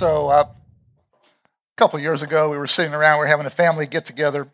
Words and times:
So, 0.00 0.28
uh, 0.30 0.46
a 0.48 1.76
couple 1.76 1.98
years 1.98 2.22
ago, 2.22 2.48
we 2.48 2.56
were 2.56 2.66
sitting 2.66 2.94
around, 2.94 3.18
we 3.18 3.24
were 3.24 3.26
having 3.26 3.44
a 3.44 3.50
family 3.50 3.84
get 3.84 4.06
together, 4.06 4.48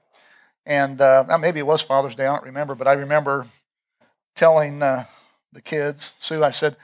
and 0.67 1.01
uh, 1.01 1.39
maybe 1.41 1.61
it 1.61 1.67
was 1.69 1.83
Father's 1.83 2.17
Day, 2.17 2.27
I 2.27 2.35
don't 2.35 2.47
remember, 2.47 2.75
but 2.75 2.89
I 2.89 2.95
remember 2.95 3.47
telling 4.35 4.83
uh, 4.83 5.05
the 5.53 5.61
kids, 5.61 6.15
Sue, 6.19 6.43
I 6.43 6.51
said, 6.51 6.75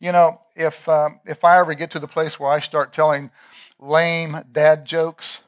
you 0.00 0.12
know, 0.12 0.38
if, 0.54 0.86
um, 0.86 1.20
if 1.24 1.44
I 1.44 1.60
ever 1.60 1.72
get 1.72 1.90
to 1.92 1.98
the 1.98 2.06
place 2.06 2.38
where 2.38 2.50
I 2.50 2.60
start 2.60 2.92
telling 2.92 3.30
lame 3.78 4.36
dad 4.52 4.84
jokes, 4.84 5.40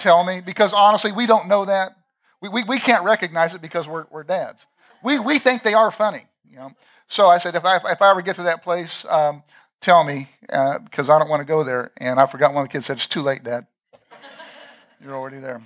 tell 0.00 0.24
me, 0.24 0.40
because 0.40 0.72
honestly, 0.72 1.12
we 1.12 1.26
don't 1.26 1.46
know 1.46 1.64
that. 1.64 1.92
We, 2.40 2.48
we, 2.48 2.64
we 2.64 2.80
can't 2.80 3.04
recognize 3.04 3.54
it 3.54 3.62
because 3.62 3.86
we're, 3.86 4.06
we're 4.10 4.24
dads. 4.24 4.66
We, 5.00 5.20
we 5.20 5.38
think 5.38 5.62
they 5.62 5.74
are 5.74 5.92
funny, 5.92 6.24
you 6.50 6.56
know. 6.56 6.72
So 7.06 7.28
I 7.28 7.38
said, 7.38 7.54
if 7.54 7.64
I, 7.64 7.76
if 7.76 8.02
I 8.02 8.10
ever 8.10 8.20
get 8.20 8.34
to 8.34 8.42
that 8.42 8.64
place, 8.64 9.04
um, 9.08 9.44
tell 9.80 10.04
me 10.04 10.28
uh, 10.50 10.78
because 10.78 11.10
I 11.10 11.18
don't 11.18 11.28
want 11.28 11.40
to 11.40 11.46
go 11.46 11.64
there. 11.64 11.90
And 11.96 12.20
I 12.20 12.26
forgot 12.26 12.54
one 12.54 12.62
of 12.62 12.68
the 12.68 12.72
kids 12.72 12.86
said, 12.86 12.96
It's 12.96 13.06
too 13.06 13.22
late, 13.22 13.44
Dad. 13.44 13.66
You're 15.02 15.14
already 15.14 15.38
there. 15.38 15.62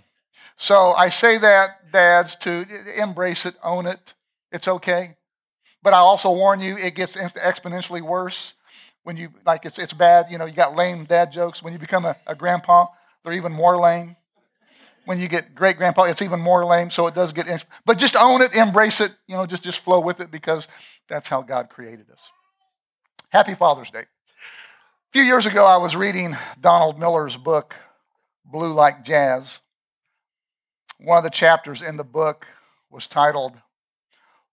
So 0.57 0.93
I 0.93 1.09
say 1.09 1.39
that, 1.39 1.93
dads, 1.93 2.37
to 2.37 2.65
embrace 3.01 3.45
it, 3.45 3.57
own 3.63 3.87
it. 3.87 4.15
It's 4.53 4.69
okay. 4.69 5.17
But 5.83 5.95
I 5.95 5.99
also 5.99 6.33
warn 6.33 6.61
you, 6.61 6.77
it 6.77 6.95
gets 6.95 7.17
exponentially 7.17 8.01
worse 8.01 8.55
when 9.03 9.17
you, 9.17 9.31
like, 9.45 9.67
it's, 9.67 9.79
it's 9.79 9.93
bad. 9.93 10.27
You 10.31 10.39
know, 10.39 10.47
you 10.47 10.55
got 10.55 10.77
lame 10.77 11.05
dad 11.05 11.33
jokes. 11.33 11.63
When 11.63 11.73
you 11.73 11.79
become 11.79 12.05
a, 12.05 12.17
a 12.27 12.35
grandpa, 12.35 12.87
they're 13.23 13.35
even 13.35 13.53
more 13.53 13.77
lame. 13.77 14.17
When 15.05 15.19
you 15.19 15.29
get 15.29 15.55
great 15.55 15.77
grandpa, 15.77 16.05
it's 16.05 16.23
even 16.23 16.41
more 16.41 16.65
lame. 16.65 16.91
So 16.91 17.07
it 17.07 17.15
does 17.15 17.33
get, 17.33 17.67
but 17.85 17.99
just 17.99 18.17
own 18.17 18.41
it, 18.41 18.55
embrace 18.55 19.01
it, 19.01 19.15
you 19.27 19.37
know, 19.37 19.45
just, 19.45 19.63
just 19.63 19.81
flow 19.81 20.01
with 20.01 20.21
it 20.21 20.31
because 20.31 20.67
that's 21.09 21.29
how 21.29 21.43
God 21.43 21.69
created 21.69 22.11
us. 22.11 22.31
Happy 23.35 23.57
Father's 23.57 23.91
Day. 23.91 23.99
A 23.99 25.13
few 25.13 25.25
years 25.25 25.45
ago, 25.45 25.67
I 25.67 25.77
was 25.77 25.97
reading 25.97 26.37
Donald 26.61 27.01
Miller's 27.01 27.37
book, 27.37 27.75
Blue 28.45 28.73
Like 28.73 29.03
Jazz. 29.03 29.59
One 31.01 31.19
of 31.19 31.25
the 31.25 31.31
chapters 31.31 31.83
in 31.83 31.97
the 31.97 32.05
book 32.05 32.47
was 32.93 33.09
titled 33.09 33.55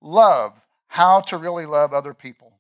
Love 0.02 0.60
How 0.88 1.22
to 1.22 1.38
Really 1.38 1.68
Love 1.68 1.94
Other 1.94 2.16
People. 2.16 2.54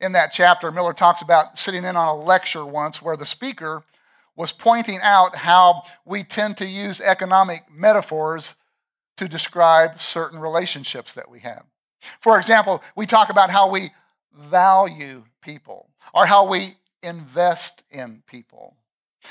In 0.00 0.12
that 0.12 0.32
chapter, 0.32 0.72
Miller 0.72 0.94
talks 0.94 1.20
about 1.20 1.58
sitting 1.58 1.84
in 1.84 1.94
on 1.94 2.08
a 2.08 2.16
lecture 2.16 2.64
once 2.64 3.02
where 3.02 3.18
the 3.18 3.26
speaker 3.26 3.82
was 4.34 4.50
pointing 4.50 5.00
out 5.02 5.36
how 5.36 5.82
we 6.06 6.24
tend 6.24 6.56
to 6.56 6.66
use 6.66 7.02
economic 7.02 7.64
metaphors 7.70 8.54
to 9.18 9.28
describe 9.28 10.00
certain 10.00 10.40
relationships 10.40 11.12
that 11.12 11.30
we 11.30 11.40
have. 11.40 11.64
For 12.22 12.38
example, 12.38 12.82
we 12.96 13.04
talk 13.04 13.28
about 13.28 13.50
how 13.50 13.70
we 13.70 13.90
value 14.36 15.24
people 15.42 15.88
or 16.14 16.26
how 16.26 16.48
we 16.48 16.74
invest 17.02 17.82
in 17.90 18.22
people, 18.26 18.76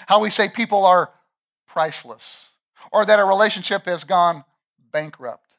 how 0.07 0.21
we 0.21 0.29
say 0.29 0.47
people 0.47 0.85
are 0.85 1.11
priceless 1.67 2.49
or 2.91 3.05
that 3.05 3.19
a 3.19 3.25
relationship 3.25 3.85
has 3.85 4.03
gone 4.03 4.43
bankrupt. 4.91 5.55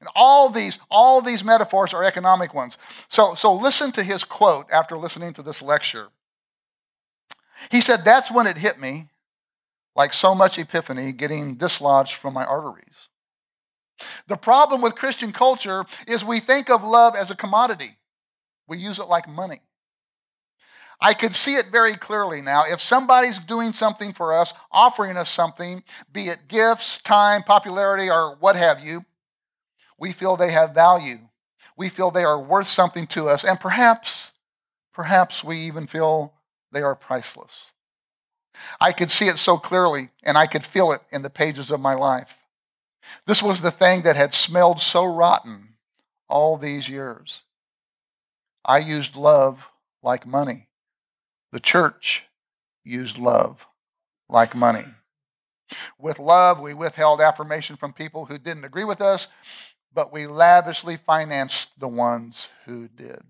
And 0.00 0.08
all 0.14 0.50
these, 0.50 0.78
all 0.90 1.20
these 1.20 1.44
metaphors 1.44 1.94
are 1.94 2.04
economic 2.04 2.52
ones. 2.52 2.76
So, 3.08 3.34
so 3.34 3.54
listen 3.54 3.92
to 3.92 4.02
his 4.02 4.24
quote 4.24 4.66
after 4.70 4.98
listening 4.98 5.32
to 5.34 5.42
this 5.42 5.62
lecture. 5.62 6.08
He 7.70 7.80
said, 7.80 8.04
That's 8.04 8.30
when 8.30 8.46
it 8.46 8.58
hit 8.58 8.78
me, 8.78 9.08
like 9.96 10.12
so 10.12 10.34
much 10.34 10.58
epiphany 10.58 11.12
getting 11.12 11.54
dislodged 11.54 12.14
from 12.14 12.34
my 12.34 12.44
arteries. 12.44 13.08
The 14.26 14.36
problem 14.36 14.82
with 14.82 14.96
Christian 14.96 15.32
culture 15.32 15.84
is 16.06 16.24
we 16.24 16.40
think 16.40 16.68
of 16.68 16.82
love 16.82 17.14
as 17.16 17.30
a 17.30 17.36
commodity. 17.36 17.96
We 18.66 18.78
use 18.78 18.98
it 18.98 19.08
like 19.08 19.28
money. 19.28 19.60
I 21.00 21.12
could 21.12 21.34
see 21.34 21.56
it 21.56 21.66
very 21.70 21.96
clearly 21.96 22.40
now. 22.40 22.64
If 22.66 22.80
somebody's 22.80 23.38
doing 23.38 23.72
something 23.72 24.12
for 24.12 24.34
us, 24.34 24.54
offering 24.70 25.16
us 25.16 25.28
something, 25.28 25.82
be 26.12 26.28
it 26.28 26.48
gifts, 26.48 26.98
time, 27.02 27.42
popularity, 27.42 28.10
or 28.10 28.36
what 28.40 28.56
have 28.56 28.80
you, 28.80 29.04
we 29.98 30.12
feel 30.12 30.36
they 30.36 30.52
have 30.52 30.74
value. 30.74 31.18
We 31.76 31.88
feel 31.88 32.10
they 32.10 32.24
are 32.24 32.40
worth 32.40 32.68
something 32.68 33.06
to 33.08 33.28
us. 33.28 33.44
And 33.44 33.58
perhaps, 33.58 34.32
perhaps 34.92 35.42
we 35.42 35.58
even 35.58 35.86
feel 35.86 36.34
they 36.72 36.82
are 36.82 36.94
priceless. 36.94 37.72
I 38.80 38.92
could 38.92 39.10
see 39.10 39.26
it 39.26 39.38
so 39.38 39.58
clearly, 39.58 40.10
and 40.22 40.38
I 40.38 40.46
could 40.46 40.64
feel 40.64 40.92
it 40.92 41.00
in 41.10 41.22
the 41.22 41.30
pages 41.30 41.70
of 41.70 41.80
my 41.80 41.94
life. 41.94 42.36
This 43.26 43.42
was 43.42 43.60
the 43.60 43.70
thing 43.70 44.02
that 44.02 44.16
had 44.16 44.32
smelled 44.32 44.80
so 44.80 45.04
rotten 45.04 45.74
all 46.28 46.56
these 46.56 46.88
years. 46.88 47.42
I 48.64 48.78
used 48.78 49.16
love 49.16 49.68
like 50.02 50.26
money. 50.26 50.68
The 51.52 51.60
church 51.60 52.24
used 52.84 53.18
love 53.18 53.66
like 54.28 54.54
money. 54.54 54.84
With 55.98 56.18
love, 56.18 56.60
we 56.60 56.74
withheld 56.74 57.20
affirmation 57.20 57.76
from 57.76 57.92
people 57.92 58.26
who 58.26 58.38
didn't 58.38 58.64
agree 58.64 58.84
with 58.84 59.00
us, 59.00 59.28
but 59.92 60.12
we 60.12 60.26
lavishly 60.26 60.96
financed 60.96 61.68
the 61.78 61.88
ones 61.88 62.50
who 62.66 62.88
did. 62.88 63.22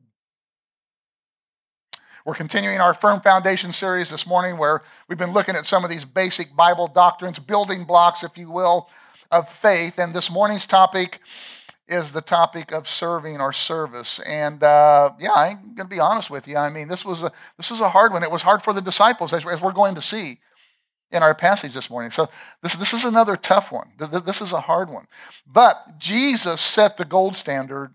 We're 2.25 2.35
continuing 2.35 2.81
our 2.81 2.95
Firm 2.95 3.21
Foundation 3.21 3.73
series 3.73 4.09
this 4.09 4.27
morning 4.27 4.57
where 4.57 4.83
we've 5.09 5.19
been 5.19 5.35
looking 5.35 5.57
at 5.57 5.67
some 5.67 5.85
of 5.85 5.91
these 5.91 6.07
basic 6.07 6.57
Bible 6.57 6.89
doctrines, 6.89 7.39
building 7.39 7.85
blocks, 7.85 8.25
if 8.25 8.39
you 8.39 8.51
will, 8.51 8.89
of 9.31 9.51
faith. 9.51 9.99
And 9.99 10.15
this 10.15 10.31
morning's 10.31 10.65
topic 10.65 11.21
is 11.87 12.13
the 12.13 12.21
topic 12.21 12.73
of 12.73 12.89
serving 12.89 13.41
or 13.41 13.53
service. 13.53 14.21
And 14.21 14.63
uh, 14.63 15.11
yeah, 15.19 15.33
I'm 15.33 15.75
going 15.75 15.89
to 15.89 15.95
be 15.95 16.01
honest 16.01 16.31
with 16.31 16.49
you. 16.49 16.57
I 16.57 16.71
mean, 16.71 16.89
this 16.89 17.05
was 17.05 17.23
a 17.23 17.33
this 17.57 17.71
is 17.71 17.81
a 17.81 17.91
hard 17.91 18.13
one. 18.13 18.23
It 18.23 18.31
was 18.31 18.43
hard 18.43 18.63
for 18.63 18.73
the 18.73 18.81
disciples, 18.81 19.33
as, 19.33 19.47
as 19.47 19.61
we're 19.61 19.73
going 19.73 19.95
to 19.95 20.01
see 20.01 20.39
in 21.11 21.23
our 21.23 21.35
passage 21.35 21.75
this 21.75 21.91
morning. 21.91 22.11
So 22.11 22.29
this 22.63 22.75
this 22.75 22.93
is 22.93 23.05
another 23.05 23.37
tough 23.37 23.71
one. 23.71 23.93
This, 23.99 24.23
this 24.23 24.41
is 24.41 24.53
a 24.53 24.61
hard 24.61 24.91
one. 24.91 25.07
But 25.47 25.99
Jesus 25.99 26.61
set 26.61 26.97
the 26.97 27.05
gold 27.05 27.37
standard 27.37 27.95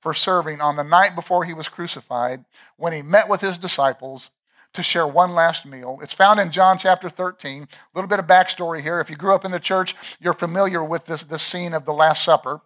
for 0.00 0.14
serving 0.14 0.60
on 0.60 0.76
the 0.76 0.84
night 0.84 1.14
before 1.14 1.44
he 1.44 1.54
was 1.54 1.68
crucified 1.68 2.44
when 2.76 2.92
he 2.92 3.02
met 3.02 3.28
with 3.28 3.40
his 3.40 3.58
disciples 3.58 4.30
to 4.74 4.82
share 4.82 5.06
one 5.06 5.34
last 5.34 5.66
meal. 5.66 5.98
It's 6.02 6.14
found 6.14 6.38
in 6.38 6.50
John 6.50 6.78
chapter 6.78 7.08
13. 7.08 7.62
A 7.62 7.66
little 7.94 8.08
bit 8.08 8.18
of 8.18 8.26
backstory 8.26 8.82
here. 8.82 9.00
If 9.00 9.10
you 9.10 9.16
grew 9.16 9.34
up 9.34 9.44
in 9.44 9.50
the 9.50 9.58
church, 9.58 9.96
you're 10.20 10.34
familiar 10.34 10.84
with 10.84 11.06
this, 11.06 11.24
this 11.24 11.42
scene 11.42 11.72
of 11.72 11.86
the 11.86 11.92
Last 11.92 12.22
Supper. 12.22 12.60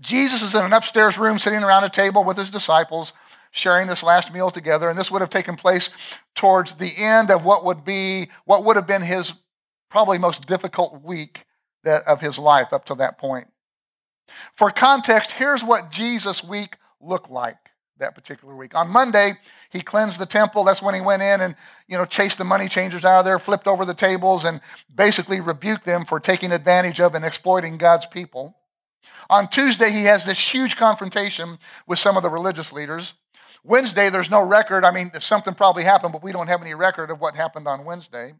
Jesus 0.00 0.42
is 0.42 0.54
in 0.54 0.64
an 0.64 0.72
upstairs 0.72 1.18
room 1.18 1.38
sitting 1.38 1.62
around 1.62 1.84
a 1.84 1.90
table 1.90 2.24
with 2.24 2.36
his 2.36 2.50
disciples, 2.50 3.12
sharing 3.50 3.86
this 3.86 4.02
last 4.02 4.32
meal 4.32 4.50
together. 4.50 4.88
And 4.88 4.98
this 4.98 5.10
would 5.10 5.20
have 5.20 5.30
taken 5.30 5.56
place 5.56 5.90
towards 6.34 6.74
the 6.76 6.92
end 6.96 7.30
of 7.30 7.44
what 7.44 7.64
would 7.64 7.84
be 7.84 8.28
what 8.44 8.64
would 8.64 8.76
have 8.76 8.86
been 8.86 9.02
his 9.02 9.34
probably 9.90 10.18
most 10.18 10.46
difficult 10.46 11.02
week 11.02 11.44
that, 11.84 12.02
of 12.06 12.20
his 12.20 12.38
life 12.38 12.72
up 12.72 12.84
to 12.86 12.94
that 12.94 13.18
point. 13.18 13.48
For 14.54 14.70
context, 14.70 15.32
here's 15.32 15.62
what 15.62 15.90
Jesus' 15.90 16.42
week 16.42 16.76
looked 17.00 17.30
like 17.30 17.56
that 17.98 18.14
particular 18.14 18.54
week. 18.54 18.74
On 18.74 18.88
Monday, 18.88 19.34
he 19.70 19.80
cleansed 19.80 20.18
the 20.18 20.26
temple. 20.26 20.64
That's 20.64 20.82
when 20.82 20.94
he 20.94 21.00
went 21.00 21.22
in 21.22 21.40
and, 21.40 21.56
you 21.86 21.96
know, 21.96 22.04
chased 22.04 22.38
the 22.38 22.44
money 22.44 22.68
changers 22.68 23.04
out 23.04 23.20
of 23.20 23.24
there, 23.24 23.38
flipped 23.38 23.66
over 23.66 23.84
the 23.84 23.94
tables, 23.94 24.44
and 24.44 24.60
basically 24.94 25.40
rebuked 25.40 25.84
them 25.84 26.04
for 26.04 26.20
taking 26.20 26.52
advantage 26.52 27.00
of 27.00 27.14
and 27.14 27.24
exploiting 27.24 27.78
God's 27.78 28.06
people. 28.06 28.56
On 29.30 29.48
Tuesday, 29.48 29.90
he 29.90 30.04
has 30.04 30.24
this 30.24 30.52
huge 30.52 30.76
confrontation 30.76 31.58
with 31.86 31.98
some 31.98 32.16
of 32.16 32.22
the 32.22 32.28
religious 32.28 32.72
leaders. 32.72 33.14
Wednesday, 33.64 34.10
there's 34.10 34.30
no 34.30 34.42
record. 34.42 34.84
I 34.84 34.90
mean, 34.90 35.10
something 35.18 35.54
probably 35.54 35.84
happened, 35.84 36.12
but 36.12 36.24
we 36.24 36.32
don't 36.32 36.48
have 36.48 36.62
any 36.62 36.74
record 36.74 37.10
of 37.10 37.20
what 37.20 37.34
happened 37.34 37.68
on 37.68 37.84
Wednesday. 37.84 38.32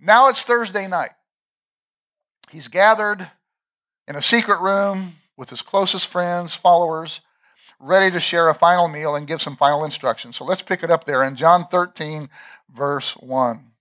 Now 0.00 0.28
it's 0.28 0.42
Thursday 0.42 0.88
night. 0.88 1.10
He's 2.50 2.68
gathered 2.68 3.30
in 4.08 4.16
a 4.16 4.22
secret 4.22 4.60
room 4.60 5.16
with 5.36 5.50
his 5.50 5.62
closest 5.62 6.06
friends, 6.06 6.54
followers, 6.54 7.20
ready 7.78 8.10
to 8.12 8.20
share 8.20 8.48
a 8.48 8.54
final 8.54 8.88
meal 8.88 9.14
and 9.14 9.26
give 9.26 9.42
some 9.42 9.56
final 9.56 9.84
instructions. 9.84 10.36
So 10.36 10.44
let's 10.44 10.62
pick 10.62 10.82
it 10.82 10.90
up 10.90 11.04
there 11.04 11.22
in 11.22 11.36
John 11.36 11.66
13, 11.66 12.28
verse 12.74 13.12
1. 13.16 13.71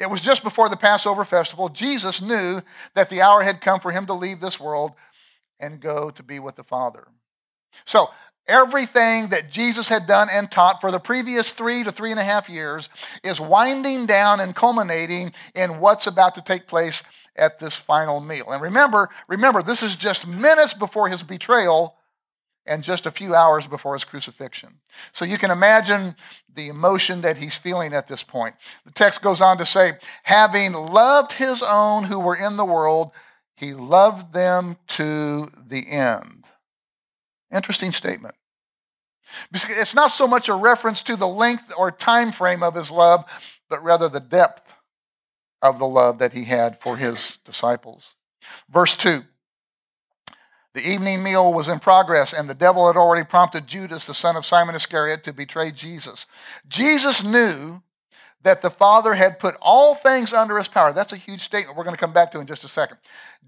It 0.00 0.10
was 0.10 0.20
just 0.20 0.42
before 0.42 0.68
the 0.68 0.76
Passover 0.76 1.24
festival. 1.24 1.68
Jesus 1.68 2.20
knew 2.20 2.62
that 2.94 3.10
the 3.10 3.20
hour 3.20 3.42
had 3.42 3.60
come 3.60 3.80
for 3.80 3.92
him 3.92 4.06
to 4.06 4.14
leave 4.14 4.40
this 4.40 4.60
world 4.60 4.92
and 5.60 5.80
go 5.80 6.10
to 6.10 6.22
be 6.22 6.38
with 6.38 6.56
the 6.56 6.64
Father. 6.64 7.08
So, 7.84 8.10
everything 8.48 9.28
that 9.28 9.50
Jesus 9.50 9.88
had 9.88 10.06
done 10.06 10.28
and 10.30 10.50
taught 10.50 10.80
for 10.80 10.90
the 10.90 11.00
previous 11.00 11.52
three 11.52 11.82
to 11.82 11.90
three 11.90 12.12
and 12.12 12.20
a 12.20 12.24
half 12.24 12.48
years 12.48 12.88
is 13.24 13.40
winding 13.40 14.06
down 14.06 14.40
and 14.40 14.54
culminating 14.54 15.32
in 15.54 15.80
what's 15.80 16.06
about 16.06 16.34
to 16.36 16.42
take 16.42 16.68
place 16.68 17.02
at 17.34 17.58
this 17.58 17.76
final 17.76 18.20
meal. 18.20 18.50
And 18.50 18.62
remember, 18.62 19.10
remember, 19.28 19.62
this 19.62 19.82
is 19.82 19.96
just 19.96 20.26
minutes 20.26 20.74
before 20.74 21.08
his 21.08 21.22
betrayal 21.22 21.96
and 22.66 22.82
just 22.82 23.06
a 23.06 23.10
few 23.10 23.34
hours 23.34 23.66
before 23.66 23.94
his 23.94 24.04
crucifixion. 24.04 24.80
So 25.12 25.24
you 25.24 25.38
can 25.38 25.50
imagine 25.50 26.16
the 26.54 26.68
emotion 26.68 27.20
that 27.22 27.38
he's 27.38 27.56
feeling 27.56 27.94
at 27.94 28.08
this 28.08 28.22
point. 28.22 28.54
The 28.84 28.92
text 28.92 29.22
goes 29.22 29.40
on 29.40 29.58
to 29.58 29.66
say, 29.66 29.92
having 30.24 30.72
loved 30.72 31.32
his 31.32 31.62
own 31.62 32.04
who 32.04 32.18
were 32.18 32.36
in 32.36 32.56
the 32.56 32.64
world, 32.64 33.12
he 33.56 33.72
loved 33.72 34.32
them 34.32 34.76
to 34.88 35.48
the 35.66 35.90
end. 35.90 36.44
Interesting 37.52 37.92
statement. 37.92 38.34
It's 39.52 39.94
not 39.94 40.10
so 40.10 40.26
much 40.26 40.48
a 40.48 40.54
reference 40.54 41.02
to 41.02 41.16
the 41.16 41.28
length 41.28 41.72
or 41.76 41.90
time 41.90 42.32
frame 42.32 42.62
of 42.62 42.74
his 42.74 42.90
love, 42.90 43.24
but 43.68 43.82
rather 43.82 44.08
the 44.08 44.20
depth 44.20 44.74
of 45.62 45.78
the 45.78 45.86
love 45.86 46.18
that 46.18 46.32
he 46.32 46.44
had 46.44 46.80
for 46.80 46.96
his 46.96 47.38
disciples. 47.44 48.14
Verse 48.68 48.96
2 48.96 49.24
The 50.76 50.86
evening 50.86 51.22
meal 51.22 51.54
was 51.54 51.68
in 51.68 51.78
progress, 51.78 52.34
and 52.34 52.50
the 52.50 52.54
devil 52.54 52.86
had 52.86 52.98
already 52.98 53.24
prompted 53.24 53.66
Judas, 53.66 54.04
the 54.04 54.12
son 54.12 54.36
of 54.36 54.44
Simon 54.44 54.74
Iscariot, 54.74 55.24
to 55.24 55.32
betray 55.32 55.70
Jesus. 55.70 56.26
Jesus 56.68 57.24
knew 57.24 57.80
that 58.42 58.60
the 58.60 58.68
Father 58.68 59.14
had 59.14 59.38
put 59.38 59.54
all 59.62 59.94
things 59.94 60.34
under 60.34 60.58
his 60.58 60.68
power. 60.68 60.92
That's 60.92 61.14
a 61.14 61.16
huge 61.16 61.40
statement 61.40 61.78
we're 61.78 61.84
going 61.84 61.96
to 61.96 62.00
come 62.00 62.12
back 62.12 62.30
to 62.32 62.40
in 62.40 62.46
just 62.46 62.62
a 62.62 62.68
second. 62.68 62.98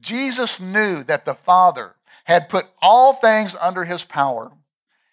Jesus 0.00 0.58
knew 0.58 1.04
that 1.04 1.26
the 1.26 1.34
Father 1.34 1.96
had 2.25 2.48
put 2.48 2.64
all 2.80 3.12
things 3.12 3.54
under 3.60 3.84
his 3.84 4.04
power 4.04 4.50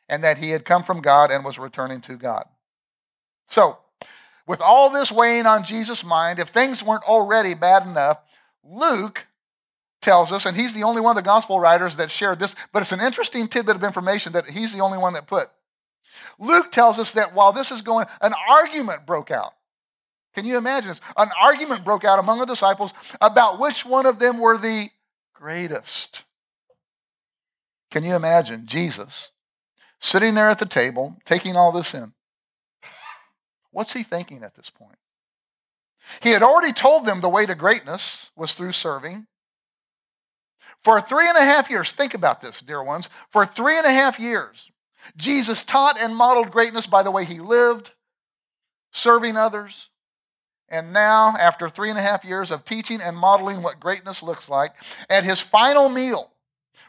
and 0.08 0.24
that 0.24 0.38
he 0.38 0.52
had 0.52 0.64
come 0.64 0.84
from 0.84 1.02
God 1.02 1.32
and 1.32 1.44
was 1.44 1.60
returning 1.60 2.00
to 2.00 2.16
God. 2.16 2.46
So, 3.48 3.80
with 4.48 4.62
all 4.62 4.90
this 4.90 5.12
weighing 5.12 5.48
on 5.48 5.66
Jesus' 5.66 6.06
mind, 6.06 6.40
if 6.40 6.48
things 6.48 6.82
weren't 6.82 7.04
already 7.04 7.56
bad 7.56 7.86
enough, 7.86 8.20
Luke 8.64 9.28
tells 10.06 10.32
us, 10.32 10.46
and 10.46 10.56
he's 10.56 10.74
the 10.74 10.84
only 10.84 11.02
one 11.02 11.18
of 11.18 11.22
the 11.22 11.28
gospel 11.28 11.60
writers 11.60 11.98
that 11.98 12.12
shared 12.12 12.40
this, 12.40 12.56
but 12.72 12.82
it's 12.82 12.92
an 12.92 13.02
interesting 13.02 13.48
tidbit 13.48 13.76
of 13.76 13.84
information 13.84 14.34
that 14.34 14.52
he's 14.52 14.72
the 14.72 14.80
only 14.80 15.00
one 15.00 15.14
that 15.14 15.28
put. 15.28 15.48
Luke 16.40 16.72
tells 16.72 17.00
us 17.00 17.12
that 17.14 17.34
while 17.34 17.52
this 17.52 17.72
is 17.72 17.82
going, 17.82 18.06
an 18.22 18.34
argument 18.48 19.06
broke 19.06 19.32
out. 19.32 19.54
Can 20.36 20.46
you 20.46 20.58
imagine 20.58 20.90
this? 20.90 21.02
An 21.18 21.30
argument 21.42 21.84
broke 21.84 22.06
out 22.06 22.20
among 22.20 22.40
the 22.40 22.46
disciples 22.46 22.94
about 23.20 23.60
which 23.60 23.84
one 23.84 24.06
of 24.06 24.20
them 24.20 24.38
were 24.38 24.58
the 24.58 24.90
greatest. 25.34 26.24
Can 27.90 28.04
you 28.04 28.16
imagine 28.16 28.68
Jesus 28.68 29.32
sitting 30.00 30.36
there 30.36 30.50
at 30.50 30.60
the 30.60 30.66
table, 30.66 31.18
taking 31.26 31.56
all 31.56 31.72
this 31.72 31.94
in? 31.94 32.14
What's 33.72 33.94
he 33.94 34.04
thinking 34.04 34.44
at 34.44 34.56
this 34.56 34.70
point? 34.70 35.00
He 36.22 36.30
had 36.30 36.44
already 36.44 36.74
told 36.74 37.06
them 37.06 37.22
the 37.22 37.30
way 37.30 37.48
to 37.48 37.56
greatness 37.56 38.30
was 38.36 38.54
through 38.54 38.74
serving. 38.74 39.26
For 40.86 41.02
three 41.02 41.28
and 41.28 41.36
a 41.36 41.42
half 41.42 41.72
years, 41.72 41.92
think 41.94 42.14
about 42.14 42.42
this, 42.42 42.62
dear 42.62 42.84
ones. 42.84 43.10
For 43.32 43.44
three 43.44 43.76
and 43.76 43.88
a 43.88 43.92
half 43.92 44.20
years, 44.20 44.70
Jesus 45.18 45.64
taught 45.64 46.00
and 46.00 46.16
modeled 46.16 46.52
greatness 46.52 46.86
by 46.86 47.02
the 47.02 47.10
way 47.10 47.26
he 47.26 47.40
lived, 47.40 47.90
serving 48.92 49.36
others. 49.36 49.90
And 50.70 50.94
now, 50.94 51.36
after 51.40 51.70
three 51.70 51.90
and 51.90 51.98
a 51.98 52.04
half 52.04 52.24
years 52.24 52.52
of 52.52 52.66
teaching 52.66 53.02
and 53.02 53.18
modeling 53.18 53.64
what 53.64 53.80
greatness 53.80 54.22
looks 54.22 54.48
like, 54.48 54.74
at 55.10 55.24
his 55.24 55.42
final 55.42 55.90
meal 55.90 56.30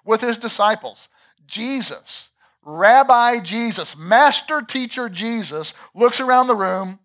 with 0.05 0.21
his 0.21 0.37
disciples, 0.37 1.09
Jesus 1.47 2.29
Rabbi 2.63 3.39
Jesus, 3.39 3.97
master 3.97 4.61
teacher 4.61 5.09
Jesus, 5.09 5.73
looks 5.95 6.21
around 6.21 6.49
the 6.49 6.55
room 6.55 6.99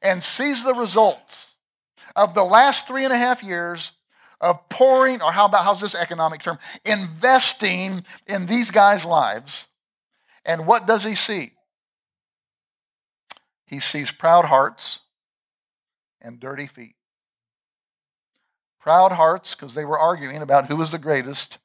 and 0.00 0.24
sees 0.24 0.64
the 0.64 0.72
results 0.72 1.56
of 2.16 2.32
the 2.34 2.44
last 2.44 2.86
three 2.86 3.04
and 3.04 3.12
a 3.12 3.18
half 3.18 3.42
years 3.42 3.90
of 4.40 4.68
pouring, 4.68 5.20
or 5.20 5.32
how 5.32 5.46
about 5.46 5.64
how's 5.64 5.80
this 5.80 5.94
economic 5.94 6.42
term? 6.42 6.58
Investing 6.84 8.04
in 8.26 8.46
these 8.46 8.70
guys' 8.70 9.04
lives. 9.04 9.66
And 10.44 10.66
what 10.66 10.86
does 10.86 11.04
he 11.04 11.14
see? 11.14 11.52
He 13.66 13.80
sees 13.80 14.10
proud 14.10 14.46
hearts 14.46 15.00
and 16.20 16.40
dirty 16.40 16.66
feet. 16.66 16.94
Proud 18.80 19.12
hearts, 19.12 19.54
because 19.54 19.74
they 19.74 19.84
were 19.84 19.98
arguing 19.98 20.40
about 20.40 20.66
who 20.66 20.76
was 20.76 20.90
the 20.90 20.98
greatest, 20.98 21.58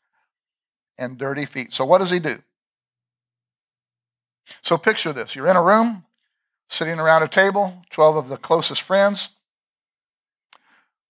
and 0.98 1.18
dirty 1.18 1.46
feet. 1.46 1.72
So 1.74 1.86
what 1.86 2.00
does 2.00 2.12
he 2.12 2.20
do? 2.20 2.40
So 4.62 4.78
picture 4.78 5.14
this 5.14 5.36
you're 5.36 5.48
in 5.48 5.56
a 5.56 5.64
room, 5.64 6.06
sitting 6.70 7.00
around 7.00 7.24
a 7.24 7.28
table, 7.28 7.84
12 7.90 8.16
of 8.16 8.30
the 8.30 8.38
closest 8.38 8.82
friends. 8.82 9.30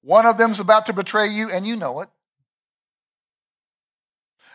One 0.03 0.25
of 0.25 0.37
them's 0.37 0.59
about 0.59 0.85
to 0.87 0.93
betray 0.93 1.27
you, 1.27 1.49
and 1.49 1.65
you 1.65 1.75
know 1.75 2.01
it. 2.01 2.09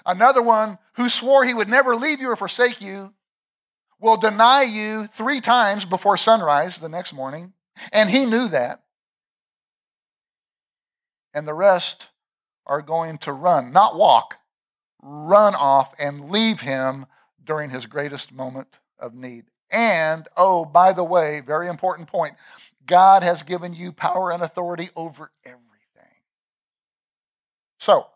Another 0.05 0.43
one 0.43 0.79
who 0.95 1.09
swore 1.09 1.45
he 1.45 1.55
would 1.55 1.69
never 1.69 1.97
leave 1.97 2.21
you 2.21 2.31
or 2.31 2.37
forsake 2.37 2.81
you 2.81 3.15
will 4.01 4.17
deny 4.17 4.63
you 4.63 5.07
three 5.09 5.41
times 5.41 5.85
before 5.85 6.17
sunrise 6.17 6.79
the 6.79 6.89
next 6.89 7.13
morning, 7.13 7.55
and 7.93 8.11
he 8.11 8.25
knew 8.25 8.49
that. 8.49 8.83
And 11.35 11.49
the 11.49 11.55
rest 11.55 12.09
are 12.67 12.83
going 12.83 13.19
to 13.19 13.33
run, 13.33 13.73
not 13.73 13.97
walk, 13.97 14.37
run 15.03 15.55
off 15.55 15.95
and 15.99 16.31
leave 16.31 16.61
him 16.61 17.07
during 17.43 17.71
his 17.71 17.87
greatest 17.87 18.33
moment 18.33 18.79
of 18.99 19.15
need. 19.15 19.47
And, 19.71 20.29
oh, 20.37 20.65
by 20.65 20.93
the 20.93 21.05
way, 21.05 21.41
very 21.41 21.69
important 21.69 22.09
point 22.09 22.35
God 22.89 23.23
has 23.23 23.45
given 23.45 23.75
you 23.75 23.93
power 23.93 24.33
and 24.33 24.43
authority 24.43 24.89
over 24.97 25.31
everything. 25.45 25.63
So, 27.79 28.07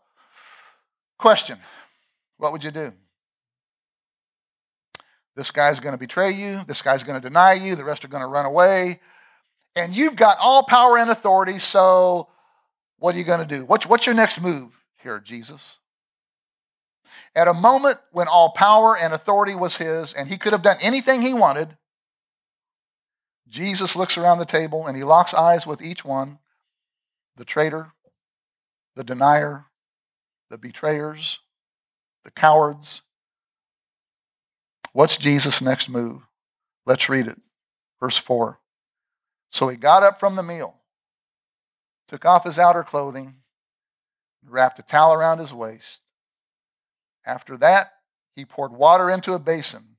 question 1.19 1.59
what 2.39 2.51
would 2.51 2.65
you 2.65 2.73
do? 2.73 2.93
This 5.37 5.53
guy's 5.53 5.79
going 5.79 5.95
to 5.95 5.99
betray 5.99 6.33
you. 6.33 6.61
This 6.67 6.83
guy's 6.83 7.05
going 7.05 7.21
to 7.21 7.29
deny 7.29 7.53
you. 7.53 7.77
The 7.77 7.85
rest 7.85 8.05
are 8.05 8.09
going 8.09 8.25
to 8.25 8.29
run 8.29 8.47
away. 8.47 9.01
And 9.77 9.95
you've 9.95 10.17
got 10.17 10.39
all 10.41 10.65
power 10.65 10.99
and 10.99 11.09
authority. 11.09 11.59
So, 11.61 12.29
what 12.99 13.15
are 13.15 13.19
you 13.19 13.25
going 13.25 13.47
to 13.47 13.57
do? 13.57 13.65
What's, 13.65 13.87
what's 13.87 14.07
your 14.07 14.15
next 14.15 14.41
move 14.41 14.73
here, 15.03 15.21
Jesus? 15.21 15.79
At 17.35 17.49
a 17.49 17.55
moment 17.55 17.99
when 18.11 18.29
all 18.29 18.53
power 18.53 18.97
and 18.97 19.15
authority 19.15 19.55
was 19.55 19.77
his 19.77 20.13
and 20.13 20.29
he 20.29 20.37
could 20.37 20.53
have 20.53 20.63
done 20.63 20.77
anything 20.81 21.23
he 21.23 21.35
wanted, 21.35 21.77
Jesus 23.49 23.97
looks 23.97 24.17
around 24.17 24.39
the 24.39 24.45
table 24.45 24.87
and 24.87 24.97
he 24.97 25.05
locks 25.05 25.35
eyes 25.35 25.67
with 25.67 25.83
each 25.83 26.05
one 26.05 26.39
the 27.37 27.45
traitor, 27.45 27.93
the 28.95 29.05
denier, 29.05 29.67
the 30.51 30.59
betrayers, 30.59 31.41
the 32.25 32.31
cowards. 32.31 33.01
What's 34.93 35.17
Jesus' 35.17 35.63
next 35.63 35.89
move? 35.89 36.23
Let's 36.85 37.09
read 37.09 37.27
it. 37.27 37.39
Verse 38.01 38.19
4. 38.19 38.61
So 39.51 39.69
he 39.69 39.77
got 39.77 40.03
up 40.03 40.21
from 40.21 40.37
the 40.37 40.43
meal, 40.43 40.77
took 42.07 42.27
off 42.27 42.45
his 42.45 42.59
outer 42.59 42.83
clothing, 42.83 43.37
wrapped 44.47 44.79
a 44.79 44.83
towel 44.83 45.15
around 45.15 45.39
his 45.39 45.55
waist, 45.55 46.03
after 47.25 47.57
that, 47.59 47.93
he 48.35 48.45
poured 48.45 48.73
water 48.73 49.11
into 49.11 49.35
a 49.35 49.39
basin 49.39 49.92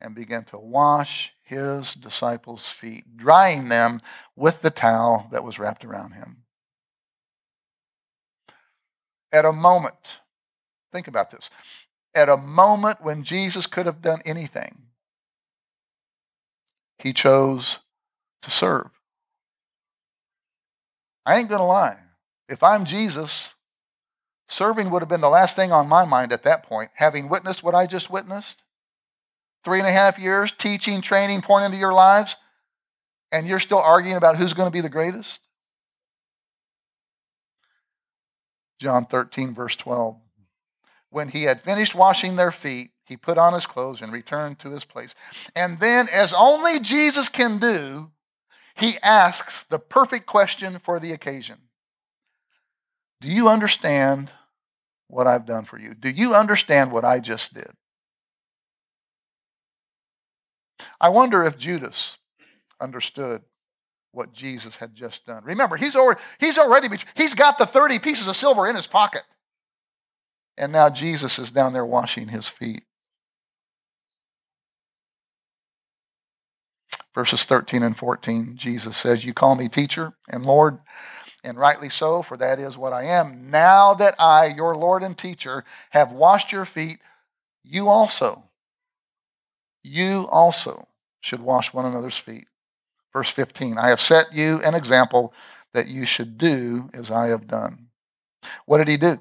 and 0.00 0.14
began 0.14 0.44
to 0.44 0.58
wash 0.58 1.32
his 1.42 1.94
disciples' 1.94 2.70
feet, 2.70 3.16
drying 3.16 3.68
them 3.68 4.00
with 4.36 4.62
the 4.62 4.70
towel 4.70 5.28
that 5.32 5.44
was 5.44 5.58
wrapped 5.58 5.84
around 5.84 6.12
him. 6.12 6.44
At 9.32 9.44
a 9.44 9.52
moment, 9.52 10.20
think 10.92 11.08
about 11.08 11.30
this, 11.30 11.50
at 12.14 12.28
a 12.28 12.36
moment 12.36 13.02
when 13.02 13.22
Jesus 13.22 13.66
could 13.66 13.86
have 13.86 14.00
done 14.00 14.20
anything, 14.24 14.82
he 16.98 17.12
chose 17.12 17.78
to 18.42 18.50
serve. 18.50 18.90
I 21.26 21.38
ain't 21.38 21.48
going 21.48 21.60
to 21.60 21.64
lie. 21.64 21.98
If 22.48 22.62
I'm 22.62 22.86
Jesus, 22.86 23.50
Serving 24.48 24.88
would 24.88 25.02
have 25.02 25.10
been 25.10 25.20
the 25.20 25.28
last 25.28 25.54
thing 25.54 25.72
on 25.72 25.88
my 25.88 26.06
mind 26.06 26.32
at 26.32 26.42
that 26.44 26.62
point, 26.62 26.90
having 26.94 27.28
witnessed 27.28 27.62
what 27.62 27.74
I 27.74 27.86
just 27.86 28.08
witnessed. 28.08 28.62
Three 29.64 29.78
and 29.78 29.88
a 29.88 29.92
half 29.92 30.18
years 30.18 30.52
teaching, 30.52 31.00
training, 31.00 31.42
pouring 31.42 31.66
into 31.66 31.76
your 31.76 31.92
lives, 31.92 32.36
and 33.32 33.46
you're 33.46 33.58
still 33.58 33.78
arguing 33.78 34.16
about 34.16 34.36
who's 34.36 34.52
going 34.52 34.68
to 34.68 34.72
be 34.72 34.80
the 34.80 34.88
greatest? 34.88 35.40
John 38.78 39.04
13, 39.04 39.54
verse 39.54 39.76
12. 39.76 40.16
When 41.10 41.28
he 41.28 41.44
had 41.44 41.60
finished 41.60 41.94
washing 41.94 42.36
their 42.36 42.52
feet, 42.52 42.90
He 43.04 43.16
put 43.16 43.38
on 43.38 43.54
his 43.54 43.64
clothes 43.64 44.02
and 44.02 44.12
returned 44.12 44.58
to 44.58 44.70
his 44.70 44.84
place. 44.84 45.14
And 45.56 45.80
then, 45.80 46.08
as 46.12 46.34
only 46.34 46.78
Jesus 46.78 47.30
can 47.30 47.58
do, 47.58 48.10
he 48.74 48.98
asks 49.02 49.62
the 49.62 49.78
perfect 49.78 50.26
question 50.26 50.78
for 50.78 51.00
the 51.00 51.12
occasion 51.12 51.56
Do 53.22 53.28
you 53.28 53.48
understand 53.48 54.30
what 55.08 55.26
I've 55.26 55.46
done 55.46 55.64
for 55.64 55.78
you? 55.78 55.94
Do 55.94 56.10
you 56.10 56.34
understand 56.34 56.92
what 56.92 57.04
I 57.04 57.18
just 57.18 57.54
did? 57.54 57.72
I 61.00 61.08
wonder 61.08 61.44
if 61.44 61.56
Judas 61.56 62.18
understood 62.80 63.42
what 64.12 64.32
Jesus 64.32 64.76
had 64.76 64.94
just 64.94 65.26
done. 65.26 65.44
Remember, 65.44 65.76
he's 65.76 65.96
already, 65.96 66.20
he's 66.38 66.58
already 66.58 66.88
he's 67.14 67.34
got 67.34 67.58
the 67.58 67.66
30 67.66 67.98
pieces 67.98 68.26
of 68.26 68.36
silver 68.36 68.66
in 68.66 68.76
his 68.76 68.86
pocket. 68.86 69.22
And 70.56 70.72
now 70.72 70.90
Jesus 70.90 71.38
is 71.38 71.52
down 71.52 71.72
there 71.72 71.86
washing 71.86 72.28
his 72.28 72.48
feet. 72.48 72.82
Verses 77.14 77.44
13 77.44 77.82
and 77.82 77.96
14, 77.96 78.56
Jesus 78.56 78.96
says, 78.96 79.24
You 79.24 79.34
call 79.34 79.54
me 79.56 79.68
teacher 79.68 80.14
and 80.28 80.44
Lord, 80.44 80.78
and 81.42 81.58
rightly 81.58 81.88
so, 81.88 82.22
for 82.22 82.36
that 82.36 82.58
is 82.58 82.76
what 82.76 82.92
I 82.92 83.04
am. 83.04 83.50
Now 83.50 83.94
that 83.94 84.14
I, 84.18 84.46
your 84.46 84.76
Lord 84.76 85.02
and 85.02 85.16
teacher, 85.16 85.64
have 85.90 86.12
washed 86.12 86.52
your 86.52 86.64
feet, 86.64 86.98
you 87.64 87.88
also, 87.88 88.44
you 89.88 90.28
also 90.30 90.88
should 91.20 91.40
wash 91.40 91.72
one 91.72 91.86
another's 91.86 92.18
feet. 92.18 92.46
Verse 93.12 93.30
15, 93.30 93.78
I 93.78 93.88
have 93.88 94.00
set 94.00 94.32
you 94.32 94.60
an 94.62 94.74
example 94.74 95.32
that 95.72 95.88
you 95.88 96.06
should 96.06 96.38
do 96.38 96.90
as 96.92 97.10
I 97.10 97.28
have 97.28 97.46
done. 97.46 97.88
What 98.66 98.78
did 98.78 98.88
he 98.88 98.96
do? 98.96 99.18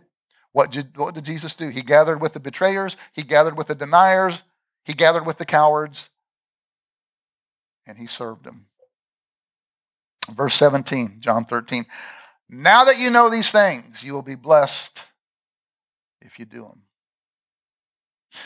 What 0.52 0.72
did, 0.72 0.98
what 0.98 1.14
did 1.14 1.26
Jesus 1.26 1.54
do? 1.54 1.70
He 1.70 1.82
gathered 1.82 2.22
with 2.22 2.34
the 2.34 2.40
betrayers, 2.40 2.98
he 3.14 3.24
gathered 3.24 3.58
with 3.58 3.68
the 3.68 3.76
deniers, 3.76 4.44
he 4.84 4.94
gathered 4.94 5.26
with 5.26 5.38
the 5.38 5.46
cowards, 5.46 6.10
and 7.86 7.98
he 7.98 8.08
served 8.08 8.44
them. 8.44 8.68
Verse 10.30 10.56
17, 10.56 11.18
John 11.20 11.46
13. 11.46 11.86
Now 12.50 12.86
that 12.86 13.00
you 13.00 13.10
know 13.10 13.30
these 13.30 13.52
things, 13.52 14.04
you 14.04 14.14
will 14.14 14.22
be 14.22 14.36
blessed 14.36 15.02
if 16.22 16.40
you 16.40 16.46
do 16.46 16.64
them. 16.64 16.84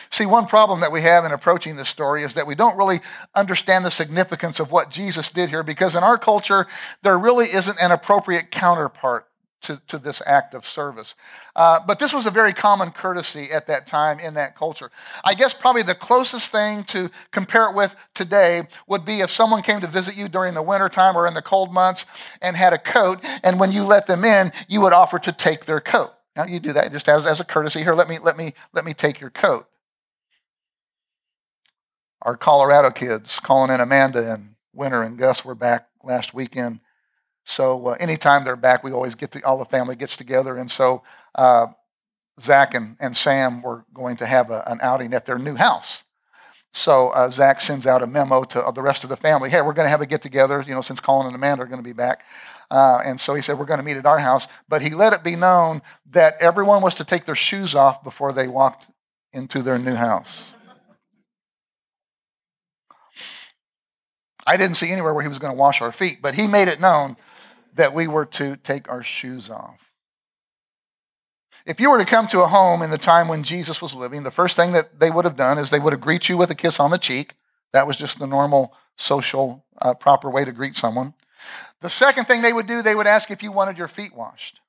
See, 0.09 0.25
one 0.25 0.45
problem 0.45 0.81
that 0.81 0.91
we 0.91 1.01
have 1.01 1.25
in 1.25 1.31
approaching 1.31 1.75
this 1.75 1.89
story 1.89 2.23
is 2.23 2.33
that 2.33 2.47
we 2.47 2.55
don't 2.55 2.77
really 2.77 2.99
understand 3.35 3.85
the 3.85 3.91
significance 3.91 4.59
of 4.59 4.71
what 4.71 4.89
Jesus 4.89 5.29
did 5.29 5.49
here 5.49 5.63
because 5.63 5.95
in 5.95 6.03
our 6.03 6.17
culture, 6.17 6.67
there 7.01 7.17
really 7.17 7.47
isn't 7.47 7.77
an 7.81 7.91
appropriate 7.91 8.51
counterpart 8.51 9.27
to, 9.61 9.81
to 9.87 9.97
this 9.97 10.21
act 10.25 10.53
of 10.53 10.65
service. 10.65 11.15
Uh, 11.55 11.79
but 11.85 11.99
this 11.99 12.13
was 12.13 12.25
a 12.25 12.31
very 12.31 12.53
common 12.53 12.91
courtesy 12.91 13.51
at 13.51 13.67
that 13.67 13.87
time 13.87 14.19
in 14.19 14.33
that 14.33 14.55
culture. 14.55 14.91
I 15.23 15.33
guess 15.33 15.53
probably 15.53 15.83
the 15.83 15.95
closest 15.95 16.51
thing 16.51 16.83
to 16.85 17.09
compare 17.31 17.69
it 17.69 17.75
with 17.75 17.95
today 18.13 18.63
would 18.87 19.05
be 19.05 19.21
if 19.21 19.29
someone 19.29 19.61
came 19.61 19.81
to 19.81 19.87
visit 19.87 20.15
you 20.15 20.27
during 20.27 20.53
the 20.53 20.63
wintertime 20.63 21.15
or 21.15 21.27
in 21.27 21.33
the 21.33 21.41
cold 21.41 21.73
months 21.73 22.05
and 22.41 22.55
had 22.57 22.73
a 22.73 22.77
coat, 22.77 23.19
and 23.43 23.59
when 23.59 23.71
you 23.71 23.83
let 23.83 24.07
them 24.07 24.25
in, 24.25 24.51
you 24.67 24.81
would 24.81 24.93
offer 24.93 25.19
to 25.19 25.31
take 25.31 25.65
their 25.65 25.81
coat. 25.81 26.11
Now 26.35 26.45
you 26.45 26.59
do 26.59 26.73
that 26.73 26.91
just 26.91 27.09
as, 27.09 27.25
as 27.25 27.39
a 27.39 27.45
courtesy. 27.45 27.81
Here, 27.81 27.93
let 27.93 28.07
me 28.07 28.17
let 28.17 28.37
me 28.37 28.53
let 28.73 28.85
me 28.85 28.93
take 28.93 29.19
your 29.19 29.29
coat. 29.29 29.67
Our 32.21 32.37
Colorado 32.37 32.91
kids, 32.91 33.39
Colin 33.39 33.69
and 33.69 33.81
Amanda 33.81 34.33
and 34.33 34.55
Winter 34.73 35.03
and 35.03 35.17
Gus 35.17 35.43
were 35.43 35.55
back 35.55 35.87
last 36.03 36.33
weekend 36.33 36.79
so 37.43 37.87
uh, 37.87 37.97
anytime 37.99 38.43
they're 38.43 38.55
back, 38.55 38.83
we 38.83 38.91
always 38.91 39.15
get 39.15 39.31
the, 39.31 39.43
all 39.43 39.57
the 39.57 39.65
family 39.65 39.95
gets 39.95 40.15
together. 40.15 40.57
And 40.57 40.69
so 40.69 41.03
uh, 41.35 41.67
Zach 42.39 42.73
and, 42.73 42.97
and 42.99 43.15
Sam 43.15 43.61
were 43.61 43.85
going 43.93 44.17
to 44.17 44.25
have 44.25 44.51
a, 44.51 44.63
an 44.67 44.79
outing 44.81 45.13
at 45.13 45.25
their 45.25 45.37
new 45.37 45.55
house. 45.55 46.03
So 46.73 47.09
uh, 47.09 47.29
Zach 47.29 47.59
sends 47.59 47.85
out 47.85 48.01
a 48.01 48.07
memo 48.07 48.43
to 48.45 48.71
the 48.73 48.81
rest 48.81 49.03
of 49.03 49.09
the 49.09 49.17
family. 49.17 49.49
Hey, 49.49 49.61
we're 49.61 49.73
going 49.73 49.85
to 49.85 49.89
have 49.89 50.01
a 50.01 50.05
get 50.05 50.21
together. 50.21 50.63
You 50.65 50.73
know, 50.73 50.81
since 50.81 50.99
Colin 50.99 51.27
and 51.27 51.35
Amanda 51.35 51.63
are 51.63 51.67
going 51.67 51.83
to 51.83 51.87
be 51.87 51.93
back. 51.93 52.23
Uh, 52.69 53.01
and 53.03 53.19
so 53.19 53.35
he 53.35 53.41
said, 53.41 53.59
We're 53.59 53.65
going 53.65 53.79
to 53.79 53.85
meet 53.85 53.97
at 53.97 54.05
our 54.05 54.19
house. 54.19 54.47
But 54.69 54.81
he 54.81 54.91
let 54.91 55.11
it 55.11 55.23
be 55.23 55.35
known 55.35 55.81
that 56.11 56.35
everyone 56.39 56.81
was 56.81 56.95
to 56.95 57.03
take 57.03 57.25
their 57.25 57.35
shoes 57.35 57.75
off 57.75 58.01
before 58.03 58.31
they 58.31 58.47
walked 58.47 58.87
into 59.33 59.61
their 59.61 59.77
new 59.77 59.95
house. 59.95 60.50
I 64.51 64.57
didn't 64.57 64.75
see 64.75 64.91
anywhere 64.91 65.13
where 65.13 65.21
he 65.21 65.29
was 65.29 65.39
going 65.39 65.53
to 65.53 65.57
wash 65.57 65.81
our 65.81 65.93
feet, 65.93 66.17
but 66.21 66.35
he 66.35 66.45
made 66.45 66.67
it 66.67 66.81
known 66.81 67.15
that 67.75 67.93
we 67.93 68.05
were 68.05 68.25
to 68.25 68.57
take 68.57 68.91
our 68.91 69.01
shoes 69.01 69.49
off. 69.49 69.93
If 71.65 71.79
you 71.79 71.89
were 71.89 71.99
to 71.99 72.05
come 72.05 72.27
to 72.27 72.41
a 72.41 72.47
home 72.47 72.81
in 72.81 72.89
the 72.89 72.97
time 72.97 73.29
when 73.29 73.43
Jesus 73.43 73.81
was 73.81 73.95
living, 73.95 74.23
the 74.23 74.29
first 74.29 74.57
thing 74.57 74.73
that 74.73 74.99
they 74.99 75.09
would 75.09 75.23
have 75.23 75.37
done 75.37 75.57
is 75.57 75.69
they 75.69 75.79
would 75.79 75.93
have 75.93 76.01
greet 76.01 76.27
you 76.27 76.35
with 76.35 76.49
a 76.49 76.55
kiss 76.55 76.81
on 76.81 76.91
the 76.91 76.97
cheek. 76.97 77.35
That 77.71 77.87
was 77.87 77.95
just 77.95 78.19
the 78.19 78.27
normal 78.27 78.75
social, 78.97 79.63
uh, 79.81 79.93
proper 79.93 80.29
way 80.29 80.43
to 80.43 80.51
greet 80.51 80.75
someone. 80.75 81.13
The 81.79 81.89
second 81.89 82.25
thing 82.25 82.41
they 82.41 82.51
would 82.51 82.67
do, 82.67 82.81
they 82.81 82.95
would 82.95 83.07
ask 83.07 83.31
if 83.31 83.41
you 83.41 83.53
wanted 83.53 83.77
your 83.77 83.87
feet 83.87 84.13
washed. 84.13 84.59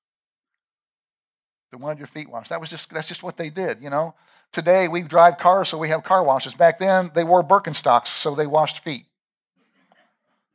They 1.72 1.76
wanted 1.76 1.98
your 1.98 2.06
feet 2.06 2.30
washed. 2.30 2.50
That 2.50 2.60
was 2.60 2.70
just 2.70 2.88
that's 2.90 3.08
just 3.08 3.24
what 3.24 3.36
they 3.36 3.50
did, 3.50 3.82
you 3.82 3.90
know. 3.90 4.14
Today 4.52 4.86
we 4.86 5.02
drive 5.02 5.38
cars, 5.38 5.70
so 5.70 5.76
we 5.76 5.88
have 5.88 6.04
car 6.04 6.22
washes. 6.22 6.54
Back 6.54 6.78
then 6.78 7.10
they 7.16 7.24
wore 7.24 7.42
Birkenstocks, 7.42 8.06
so 8.06 8.36
they 8.36 8.46
washed 8.46 8.78
feet. 8.78 9.06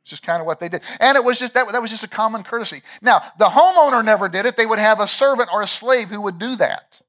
It's 0.08 0.10
just 0.10 0.22
kind 0.22 0.40
of 0.40 0.46
what 0.46 0.58
they 0.58 0.70
did. 0.70 0.80
And 1.00 1.18
it 1.18 1.22
was 1.22 1.38
just 1.38 1.52
that, 1.52 1.70
that 1.70 1.82
was 1.82 1.90
just 1.90 2.02
a 2.02 2.08
common 2.08 2.42
courtesy. 2.42 2.80
Now, 3.02 3.20
the 3.38 3.44
homeowner 3.44 4.02
never 4.02 4.30
did 4.30 4.46
it. 4.46 4.56
They 4.56 4.64
would 4.64 4.78
have 4.78 5.00
a 5.00 5.06
servant 5.06 5.50
or 5.52 5.60
a 5.60 5.66
slave 5.66 6.08
who 6.08 6.22
would 6.22 6.38
do 6.38 6.56
that. 6.56 7.02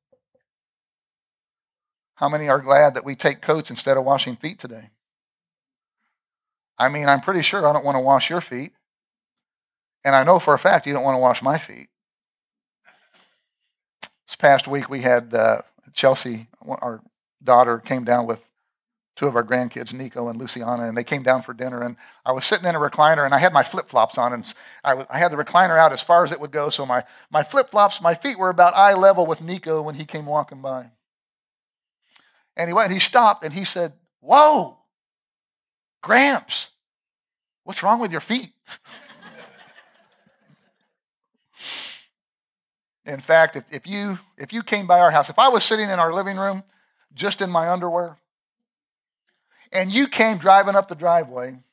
How 2.15 2.27
many 2.27 2.49
are 2.49 2.59
glad 2.59 2.95
that 2.95 3.05
we 3.05 3.15
take 3.15 3.39
coats 3.39 3.69
instead 3.69 3.95
of 3.95 4.03
washing 4.03 4.35
feet 4.35 4.59
today? 4.59 4.89
I 6.77 6.89
mean, 6.89 7.07
I'm 7.07 7.21
pretty 7.21 7.41
sure 7.41 7.65
I 7.65 7.71
don't 7.71 7.85
want 7.85 7.95
to 7.95 8.03
wash 8.03 8.29
your 8.29 8.41
feet. 8.41 8.73
And 10.03 10.13
I 10.13 10.25
know 10.25 10.37
for 10.37 10.53
a 10.53 10.59
fact 10.59 10.85
you 10.85 10.91
don't 10.91 11.05
want 11.05 11.15
to 11.15 11.21
wash 11.21 11.41
my 11.41 11.57
feet. 11.57 11.87
This 14.27 14.35
past 14.37 14.67
week 14.67 14.89
we 14.89 15.03
had 15.03 15.33
uh, 15.33 15.61
Chelsea, 15.93 16.49
our 16.67 17.01
daughter, 17.41 17.79
came 17.79 18.03
down 18.03 18.27
with 18.27 18.48
two 19.19 19.27
of 19.27 19.35
our 19.35 19.43
grandkids, 19.43 19.93
Nico 19.93 20.29
and 20.29 20.39
Luciana, 20.39 20.87
and 20.87 20.95
they 20.95 21.03
came 21.03 21.23
down 21.23 21.41
for 21.41 21.53
dinner. 21.53 21.81
And 21.81 21.97
I 22.25 22.31
was 22.31 22.45
sitting 22.45 22.65
in 22.65 22.73
a 22.73 22.79
recliner, 22.79 23.25
and 23.25 23.33
I 23.33 23.37
had 23.37 23.51
my 23.51 23.63
flip 23.63 23.89
flops 23.89 24.17
on, 24.17 24.31
and 24.31 24.53
I, 24.81 25.17
had 25.17 25.33
the 25.33 25.35
recliner 25.35 25.77
out 25.77 25.91
as 25.91 26.01
far 26.01 26.23
as 26.23 26.31
it 26.31 26.39
would 26.39 26.53
go. 26.53 26.69
So 26.69 26.85
my, 26.85 27.03
my 27.29 27.43
flip 27.43 27.69
flops, 27.69 28.01
my 28.01 28.15
feet 28.15 28.39
were 28.39 28.47
about 28.47 28.75
eye 28.75 28.93
level 28.93 29.25
with 29.25 29.41
Nico 29.41 29.81
when 29.81 29.95
he 29.95 30.05
came 30.05 30.25
walking 30.25 30.61
by. 30.61 30.91
And 32.55 32.69
he 32.69 32.73
went, 32.73 32.93
he 32.93 32.99
stopped, 32.99 33.43
and 33.43 33.53
he 33.53 33.65
said, 33.65 33.91
Whoa, 34.21 34.77
Gramps, 36.01 36.69
what's 37.65 37.83
wrong 37.83 37.99
with 37.99 38.13
your 38.13 38.21
feet? 38.21 38.53
in 43.05 43.19
fact, 43.19 43.57
if, 43.57 43.65
if, 43.69 43.85
you, 43.85 44.19
if 44.37 44.53
you 44.53 44.63
came 44.63 44.87
by 44.87 45.01
our 45.01 45.11
house, 45.11 45.29
if 45.29 45.37
I 45.37 45.49
was 45.49 45.65
sitting 45.65 45.89
in 45.89 45.99
our 45.99 46.13
living 46.13 46.37
room 46.37 46.63
just 47.13 47.41
in 47.41 47.49
my 47.49 47.69
underwear, 47.69 48.17
and 49.71 49.91
you 49.91 50.07
came 50.07 50.37
driving 50.37 50.75
up 50.75 50.87
the 50.87 50.95
driveway, 50.95 51.63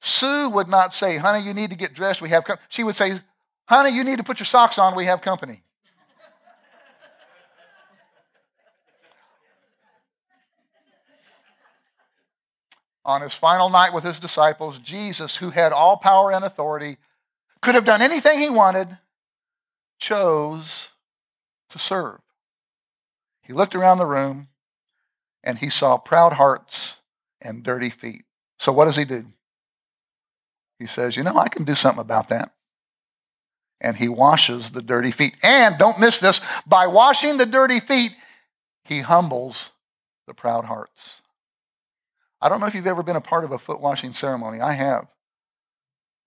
Sue 0.00 0.48
would 0.50 0.68
not 0.68 0.94
say, 0.94 1.16
honey, 1.16 1.44
you 1.44 1.54
need 1.54 1.70
to 1.70 1.76
get 1.76 1.94
dressed. 1.94 2.22
We 2.22 2.28
have 2.28 2.44
company. 2.44 2.66
She 2.68 2.84
would 2.84 2.96
say, 2.96 3.20
honey, 3.66 3.90
you 3.90 4.04
need 4.04 4.18
to 4.18 4.24
put 4.24 4.38
your 4.38 4.46
socks 4.46 4.78
on. 4.78 4.94
We 4.94 5.06
have 5.06 5.20
company. 5.20 5.62
on 13.08 13.22
his 13.22 13.32
final 13.32 13.70
night 13.70 13.94
with 13.94 14.04
his 14.04 14.18
disciples, 14.18 14.78
Jesus, 14.78 15.36
who 15.36 15.48
had 15.48 15.72
all 15.72 15.96
power 15.96 16.30
and 16.30 16.44
authority, 16.44 16.98
could 17.62 17.74
have 17.74 17.86
done 17.86 18.02
anything 18.02 18.38
he 18.38 18.50
wanted, 18.50 18.98
chose 19.98 20.90
to 21.70 21.78
serve. 21.78 22.20
He 23.40 23.54
looked 23.54 23.74
around 23.74 23.96
the 23.96 24.04
room 24.04 24.48
and 25.44 25.58
he 25.58 25.70
saw 25.70 25.96
proud 25.96 26.34
hearts 26.34 26.96
and 27.40 27.62
dirty 27.62 27.90
feet. 27.90 28.24
So 28.58 28.72
what 28.72 28.86
does 28.86 28.96
he 28.96 29.04
do? 29.04 29.26
He 30.78 30.86
says, 30.86 31.16
You 31.16 31.22
know, 31.22 31.36
I 31.36 31.48
can 31.48 31.64
do 31.64 31.74
something 31.74 32.00
about 32.00 32.28
that. 32.28 32.52
And 33.80 33.96
he 33.96 34.08
washes 34.08 34.70
the 34.70 34.82
dirty 34.82 35.12
feet. 35.12 35.36
And 35.42 35.78
don't 35.78 36.00
miss 36.00 36.18
this 36.18 36.40
by 36.66 36.86
washing 36.86 37.36
the 37.36 37.46
dirty 37.46 37.80
feet, 37.80 38.10
he 38.84 39.00
humbles 39.00 39.70
the 40.26 40.34
proud 40.34 40.64
hearts. 40.64 41.20
I 42.40 42.48
don't 42.48 42.60
know 42.60 42.66
if 42.66 42.74
you've 42.74 42.86
ever 42.86 43.02
been 43.02 43.16
a 43.16 43.20
part 43.20 43.44
of 43.44 43.52
a 43.52 43.58
foot 43.58 43.80
washing 43.80 44.12
ceremony. 44.12 44.60
I 44.60 44.72
have. 44.72 45.08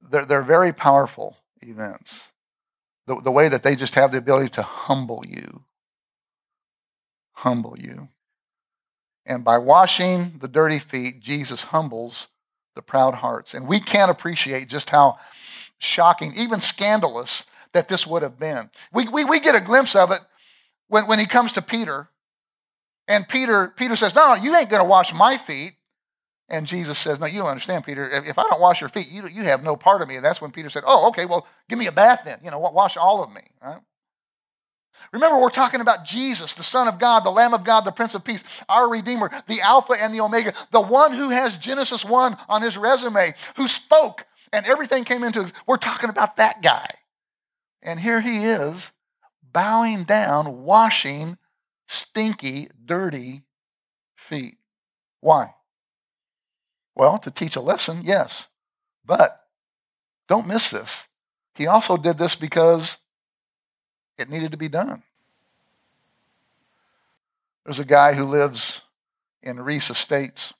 They're, 0.01 0.25
they're 0.25 0.43
very 0.43 0.73
powerful 0.73 1.37
events. 1.61 2.29
The, 3.07 3.21
the 3.21 3.31
way 3.31 3.49
that 3.49 3.63
they 3.63 3.75
just 3.75 3.95
have 3.95 4.11
the 4.11 4.17
ability 4.17 4.49
to 4.49 4.61
humble 4.61 5.23
you. 5.27 5.61
Humble 7.33 7.77
you. 7.77 8.09
And 9.25 9.43
by 9.45 9.57
washing 9.59 10.39
the 10.39 10.47
dirty 10.47 10.79
feet, 10.79 11.21
Jesus 11.21 11.65
humbles 11.65 12.27
the 12.75 12.81
proud 12.81 13.15
hearts. 13.15 13.53
And 13.53 13.67
we 13.67 13.79
can't 13.79 14.11
appreciate 14.11 14.69
just 14.69 14.89
how 14.91 15.17
shocking, 15.79 16.33
even 16.35 16.61
scandalous, 16.61 17.45
that 17.73 17.87
this 17.89 18.07
would 18.07 18.23
have 18.23 18.39
been. 18.39 18.69
We, 18.93 19.07
we, 19.07 19.25
we 19.25 19.39
get 19.39 19.55
a 19.55 19.61
glimpse 19.61 19.95
of 19.95 20.11
it 20.11 20.21
when, 20.87 21.07
when 21.07 21.19
he 21.19 21.25
comes 21.25 21.53
to 21.53 21.61
Peter 21.61 22.09
And 23.07 23.27
Peter, 23.27 23.69
Peter 23.77 23.95
says, 23.95 24.15
No, 24.15 24.35
you 24.35 24.55
ain't 24.55 24.69
going 24.69 24.81
to 24.83 24.89
wash 24.89 25.13
my 25.13 25.37
feet. 25.37 25.73
And 26.49 26.67
Jesus 26.67 26.99
says, 26.99 27.19
No, 27.19 27.27
you 27.27 27.39
don't 27.39 27.49
understand, 27.49 27.85
Peter. 27.85 28.09
If 28.09 28.39
I 28.39 28.43
don't 28.43 28.61
wash 28.61 28.81
your 28.81 28.89
feet, 28.89 29.09
you, 29.09 29.27
you 29.27 29.43
have 29.43 29.63
no 29.63 29.75
part 29.75 30.01
of 30.01 30.07
me. 30.07 30.15
And 30.17 30.25
that's 30.25 30.41
when 30.41 30.51
Peter 30.51 30.69
said, 30.69 30.83
Oh, 30.87 31.09
okay, 31.09 31.25
well, 31.25 31.47
give 31.69 31.79
me 31.79 31.87
a 31.87 31.91
bath 31.91 32.21
then. 32.25 32.39
You 32.43 32.51
know, 32.51 32.59
wash 32.59 32.97
all 32.97 33.23
of 33.23 33.33
me. 33.33 33.41
Right? 33.61 33.81
Remember, 35.11 35.39
we're 35.39 35.49
talking 35.49 35.81
about 35.81 36.05
Jesus, 36.05 36.53
the 36.53 36.63
Son 36.63 36.87
of 36.87 36.99
God, 36.99 37.21
the 37.21 37.31
Lamb 37.31 37.53
of 37.53 37.63
God, 37.63 37.81
the 37.81 37.91
Prince 37.91 38.15
of 38.15 38.23
Peace, 38.23 38.43
our 38.69 38.89
Redeemer, 38.89 39.29
the 39.47 39.61
Alpha 39.61 39.93
and 39.99 40.13
the 40.13 40.21
Omega, 40.21 40.53
the 40.71 40.81
one 40.81 41.13
who 41.13 41.29
has 41.29 41.57
Genesis 41.57 42.05
1 42.05 42.37
on 42.47 42.61
his 42.61 42.77
resume, 42.77 43.33
who 43.57 43.67
spoke 43.67 44.25
and 44.53 44.65
everything 44.65 45.03
came 45.03 45.23
into 45.23 45.41
it. 45.41 45.51
We're 45.65 45.77
talking 45.77 46.09
about 46.09 46.37
that 46.37 46.61
guy. 46.61 46.87
And 47.81 47.99
here 47.99 48.21
he 48.21 48.45
is 48.45 48.91
bowing 49.51 50.03
down, 50.03 50.63
washing 50.63 51.37
stinky, 51.87 52.69
dirty 52.83 53.43
feet. 54.15 54.57
Why? 55.19 55.55
Well, 56.95 57.17
to 57.19 57.31
teach 57.31 57.55
a 57.55 57.61
lesson, 57.61 58.01
yes. 58.03 58.47
But 59.05 59.37
don't 60.27 60.47
miss 60.47 60.69
this. 60.69 61.07
He 61.55 61.67
also 61.67 61.97
did 61.97 62.17
this 62.17 62.35
because 62.35 62.97
it 64.21 64.29
needed 64.29 64.51
to 64.51 64.57
be 64.57 64.69
done. 64.69 65.03
There's 67.65 67.79
a 67.79 67.85
guy 67.85 68.13
who 68.13 68.23
lives 68.23 68.81
in 69.43 69.59
Reese 69.59 69.89
Estates 69.89 70.53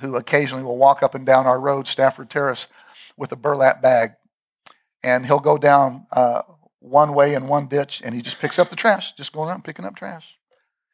who 0.00 0.16
occasionally 0.16 0.64
will 0.64 0.76
walk 0.76 1.02
up 1.02 1.14
and 1.14 1.26
down 1.26 1.46
our 1.46 1.60
road, 1.60 1.86
Stafford 1.86 2.30
Terrace, 2.30 2.66
with 3.16 3.32
a 3.32 3.36
burlap 3.36 3.80
bag. 3.80 4.12
And 5.02 5.26
he'll 5.26 5.40
go 5.40 5.58
down 5.58 6.06
uh, 6.12 6.42
one 6.80 7.14
way 7.14 7.34
in 7.34 7.48
one 7.48 7.66
ditch 7.66 8.02
and 8.04 8.14
he 8.14 8.22
just 8.22 8.38
picks 8.38 8.58
up 8.58 8.70
the 8.70 8.76
trash, 8.76 9.12
just 9.12 9.32
going 9.32 9.48
around 9.48 9.64
picking 9.64 9.84
up 9.84 9.96
trash. 9.96 10.36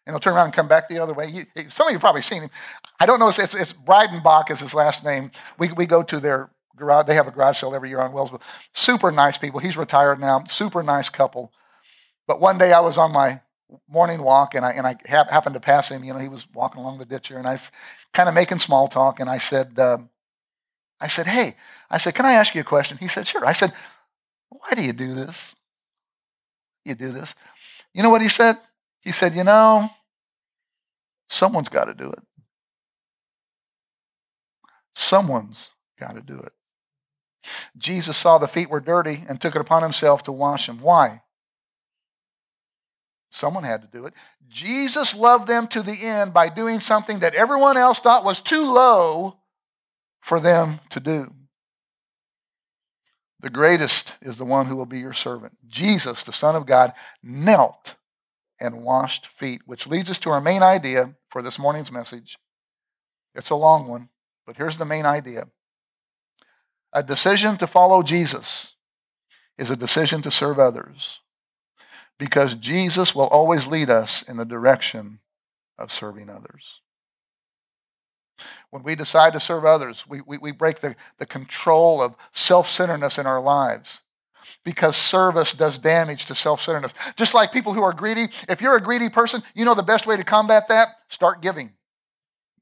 And 0.06 0.14
he'll 0.14 0.20
turn 0.20 0.34
around 0.34 0.46
and 0.46 0.54
come 0.54 0.68
back 0.68 0.88
the 0.88 0.98
other 0.98 1.14
way. 1.14 1.46
Some 1.68 1.86
of 1.86 1.92
you 1.92 1.98
probably 1.98 2.22
seen 2.22 2.42
him. 2.42 2.50
I 2.98 3.06
don't 3.06 3.20
know, 3.20 3.28
it's, 3.28 3.38
it's, 3.38 3.54
it's 3.54 3.72
Breidenbach 3.72 4.50
is 4.50 4.60
his 4.60 4.74
last 4.74 5.04
name. 5.04 5.30
We, 5.58 5.72
we 5.72 5.86
go 5.86 6.02
to 6.02 6.18
their 6.20 6.50
garage. 6.80 7.06
They 7.06 7.14
have 7.14 7.28
a 7.28 7.30
garage 7.30 7.58
sale 7.58 7.74
every 7.74 7.88
year 7.90 8.00
on 8.00 8.12
Wellsville. 8.12 8.42
Super 8.74 9.10
nice 9.10 9.38
people. 9.38 9.60
He's 9.60 9.76
retired 9.76 10.20
now. 10.20 10.40
Super 10.48 10.82
nice 10.82 11.08
couple. 11.08 11.52
But 12.26 12.40
one 12.40 12.58
day 12.58 12.72
I 12.72 12.80
was 12.80 12.98
on 12.98 13.12
my 13.12 13.40
morning 13.88 14.22
walk 14.22 14.54
and 14.54 14.64
I, 14.64 14.72
and 14.72 14.86
I 14.86 14.96
ha- 15.08 15.28
happened 15.30 15.54
to 15.54 15.60
pass 15.60 15.90
him. 15.90 16.02
You 16.02 16.12
know, 16.12 16.18
he 16.18 16.28
was 16.28 16.46
walking 16.52 16.80
along 16.80 16.98
the 16.98 17.04
ditch 17.04 17.28
here 17.28 17.38
and 17.38 17.46
I 17.46 17.52
was 17.52 17.70
kind 18.12 18.28
of 18.28 18.34
making 18.34 18.58
small 18.58 18.88
talk. 18.88 19.20
And 19.20 19.30
I 19.30 19.38
said, 19.38 19.78
uh, 19.78 19.98
I 21.00 21.08
said, 21.08 21.26
hey, 21.26 21.56
I 21.90 21.98
said, 21.98 22.14
can 22.14 22.26
I 22.26 22.32
ask 22.32 22.54
you 22.54 22.60
a 22.60 22.64
question? 22.64 22.98
He 22.98 23.08
said, 23.08 23.26
sure. 23.26 23.46
I 23.46 23.52
said, 23.52 23.72
why 24.48 24.70
do 24.74 24.82
you 24.82 24.92
do 24.92 25.14
this? 25.14 25.54
You 26.84 26.94
do 26.94 27.12
this. 27.12 27.34
You 27.94 28.02
know 28.02 28.10
what 28.10 28.22
he 28.22 28.28
said? 28.28 28.56
He 29.00 29.12
said, 29.12 29.34
you 29.34 29.44
know, 29.44 29.90
someone's 31.28 31.68
got 31.68 31.86
to 31.86 31.94
do 31.94 32.10
it. 32.10 32.22
Someone's 34.94 35.68
got 35.98 36.14
to 36.14 36.20
do 36.20 36.38
it. 36.38 36.52
Jesus 37.76 38.16
saw 38.16 38.38
the 38.38 38.48
feet 38.48 38.70
were 38.70 38.80
dirty 38.80 39.24
and 39.28 39.40
took 39.40 39.54
it 39.54 39.60
upon 39.60 39.82
himself 39.82 40.22
to 40.24 40.32
wash 40.32 40.66
them. 40.66 40.80
Why? 40.80 41.22
Someone 43.30 43.64
had 43.64 43.82
to 43.82 43.88
do 43.88 44.06
it. 44.06 44.14
Jesus 44.48 45.14
loved 45.14 45.46
them 45.46 45.68
to 45.68 45.82
the 45.82 46.04
end 46.04 46.34
by 46.34 46.48
doing 46.48 46.80
something 46.80 47.20
that 47.20 47.34
everyone 47.34 47.76
else 47.76 48.00
thought 48.00 48.24
was 48.24 48.40
too 48.40 48.64
low 48.70 49.38
for 50.20 50.40
them 50.40 50.80
to 50.90 51.00
do. 51.00 51.32
The 53.38 53.50
greatest 53.50 54.16
is 54.20 54.36
the 54.36 54.44
one 54.44 54.66
who 54.66 54.76
will 54.76 54.86
be 54.86 54.98
your 54.98 55.14
servant. 55.14 55.56
Jesus, 55.66 56.24
the 56.24 56.32
Son 56.32 56.56
of 56.56 56.66
God, 56.66 56.92
knelt 57.22 57.94
and 58.60 58.82
washed 58.82 59.26
feet, 59.26 59.62
which 59.64 59.86
leads 59.86 60.10
us 60.10 60.18
to 60.18 60.30
our 60.30 60.40
main 60.40 60.62
idea 60.62 61.14
for 61.30 61.40
this 61.40 61.58
morning's 61.58 61.90
message. 61.90 62.36
It's 63.34 63.48
a 63.48 63.54
long 63.54 63.88
one, 63.88 64.10
but 64.46 64.56
here's 64.56 64.76
the 64.76 64.84
main 64.84 65.06
idea 65.06 65.46
a 66.92 67.02
decision 67.02 67.56
to 67.58 67.66
follow 67.66 68.02
Jesus 68.02 68.74
is 69.58 69.70
a 69.70 69.76
decision 69.76 70.22
to 70.22 70.30
serve 70.30 70.58
others 70.58 71.20
because 72.18 72.54
Jesus 72.54 73.14
will 73.14 73.28
always 73.28 73.66
lead 73.66 73.90
us 73.90 74.22
in 74.22 74.36
the 74.36 74.44
direction 74.44 75.20
of 75.78 75.92
serving 75.92 76.28
others. 76.28 76.80
When 78.70 78.82
we 78.82 78.94
decide 78.94 79.32
to 79.32 79.40
serve 79.40 79.64
others, 79.64 80.04
we, 80.08 80.20
we, 80.20 80.38
we 80.38 80.52
break 80.52 80.80
the, 80.80 80.94
the 81.18 81.26
control 81.26 82.00
of 82.00 82.14
self 82.32 82.68
centeredness 82.68 83.18
in 83.18 83.26
our 83.26 83.40
lives 83.40 84.00
because 84.64 84.96
service 84.96 85.52
does 85.52 85.78
damage 85.78 86.26
to 86.26 86.34
self 86.34 86.62
centeredness. 86.62 86.94
Just 87.16 87.34
like 87.34 87.52
people 87.52 87.74
who 87.74 87.82
are 87.82 87.92
greedy, 87.92 88.26
if 88.48 88.60
you're 88.60 88.76
a 88.76 88.80
greedy 88.80 89.08
person, 89.08 89.42
you 89.54 89.64
know 89.64 89.74
the 89.74 89.82
best 89.82 90.06
way 90.06 90.16
to 90.16 90.24
combat 90.24 90.68
that? 90.68 90.88
Start 91.08 91.42
giving. 91.42 91.72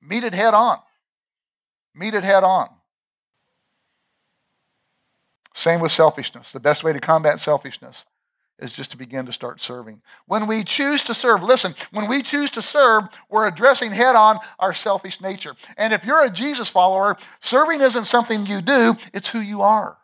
Meet 0.01 0.25
it 0.25 0.35
head 0.35 0.55
on. 0.55 0.79
Meet 1.95 2.15
it 2.15 2.25
head 2.25 2.45
on. 2.45 2.69
Same 5.59 5.81
with 5.81 5.91
selfishness. 5.91 6.53
The 6.53 6.61
best 6.61 6.85
way 6.85 6.93
to 6.93 7.01
combat 7.01 7.41
selfishness 7.41 8.05
is 8.61 8.73
just 8.73 8.93
to 8.93 8.97
begin 8.97 9.27
to 9.27 9.33
start 9.33 9.61
serving. 9.61 10.03
When 10.27 10.47
we 10.47 10.63
choose 10.63 11.03
to 11.03 11.15
serve, 11.15 11.43
listen, 11.43 11.75
when 11.91 12.07
we 12.09 12.23
choose 12.23 12.49
to 12.51 12.63
serve, 12.63 13.09
we're 13.29 13.49
addressing 13.49 13.91
head 13.91 14.15
on 14.15 14.39
our 14.61 14.73
selfish 14.73 15.21
nature. 15.21 15.57
And 15.77 15.93
if 15.93 16.05
you're 16.05 16.25
a 16.25 16.31
Jesus 16.31 16.69
follower, 16.69 17.17
serving 17.41 17.81
isn't 17.81 18.05
something 18.05 18.47
you 18.47 18.61
do, 18.61 18.95
it's 19.13 19.31
who 19.31 19.41
you 19.41 19.61
are. 19.63 19.99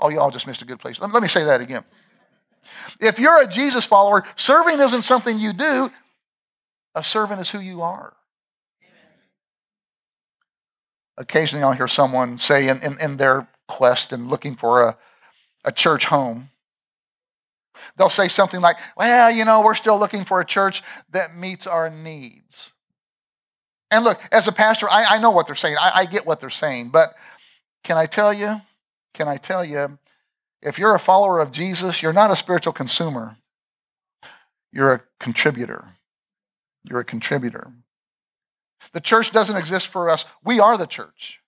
Oh, 0.00 0.08
y'all 0.08 0.32
just 0.32 0.48
missed 0.48 0.62
a 0.62 0.66
good 0.66 0.80
place. 0.80 0.98
Let 1.00 1.22
me 1.22 1.28
say 1.28 1.44
that 1.44 1.60
again. 1.60 1.84
If 3.00 3.20
you're 3.20 3.40
a 3.40 3.46
Jesus 3.46 3.86
follower, 3.86 4.24
serving 4.34 4.80
isn't 4.80 5.02
something 5.02 5.38
you 5.38 5.52
do, 5.52 5.92
a 6.96 7.04
servant 7.04 7.40
is 7.40 7.50
who 7.50 7.60
you 7.60 7.82
are. 7.82 8.14
Occasionally, 11.16 11.62
I'll 11.62 11.72
hear 11.72 11.86
someone 11.86 12.40
say 12.40 12.66
in, 12.66 12.82
in, 12.82 13.00
in 13.00 13.16
their 13.16 13.46
quest 13.70 14.12
and 14.12 14.28
looking 14.28 14.56
for 14.56 14.82
a, 14.82 14.98
a 15.64 15.72
church 15.72 16.06
home, 16.06 16.50
They'll 17.96 18.10
say 18.10 18.28
something 18.28 18.60
like, 18.60 18.76
well, 18.96 19.30
you 19.30 19.44
know, 19.44 19.62
we're 19.62 19.74
still 19.74 19.98
looking 19.98 20.24
for 20.24 20.40
a 20.40 20.44
church 20.44 20.82
that 21.10 21.34
meets 21.36 21.66
our 21.66 21.90
needs. 21.90 22.72
And 23.90 24.04
look, 24.04 24.20
as 24.30 24.46
a 24.46 24.52
pastor, 24.52 24.88
I, 24.88 25.16
I 25.16 25.18
know 25.18 25.30
what 25.30 25.46
they're 25.46 25.56
saying. 25.56 25.76
I, 25.80 25.90
I 25.94 26.04
get 26.04 26.26
what 26.26 26.40
they're 26.40 26.50
saying. 26.50 26.90
But 26.90 27.10
can 27.82 27.96
I 27.96 28.06
tell 28.06 28.32
you, 28.32 28.60
can 29.14 29.28
I 29.28 29.36
tell 29.36 29.64
you, 29.64 29.98
if 30.62 30.78
you're 30.78 30.94
a 30.94 31.00
follower 31.00 31.40
of 31.40 31.50
Jesus, 31.50 32.02
you're 32.02 32.12
not 32.12 32.30
a 32.30 32.36
spiritual 32.36 32.72
consumer. 32.72 33.36
You're 34.72 34.92
a 34.92 35.02
contributor. 35.18 35.88
You're 36.84 37.00
a 37.00 37.04
contributor. 37.04 37.72
The 38.92 39.00
church 39.00 39.32
doesn't 39.32 39.56
exist 39.56 39.88
for 39.88 40.08
us. 40.08 40.24
We 40.44 40.60
are 40.60 40.78
the 40.78 40.86
church. 40.86 41.40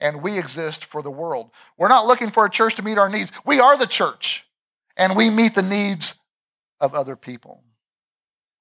And 0.00 0.22
we 0.22 0.38
exist 0.38 0.84
for 0.84 1.02
the 1.02 1.10
world. 1.10 1.50
We're 1.78 1.88
not 1.88 2.06
looking 2.06 2.30
for 2.30 2.44
a 2.44 2.50
church 2.50 2.74
to 2.76 2.82
meet 2.82 2.98
our 2.98 3.08
needs. 3.08 3.32
We 3.44 3.60
are 3.60 3.78
the 3.78 3.86
church 3.86 4.44
and 4.96 5.16
we 5.16 5.30
meet 5.30 5.54
the 5.54 5.62
needs 5.62 6.14
of 6.80 6.94
other 6.94 7.16
people. 7.16 7.64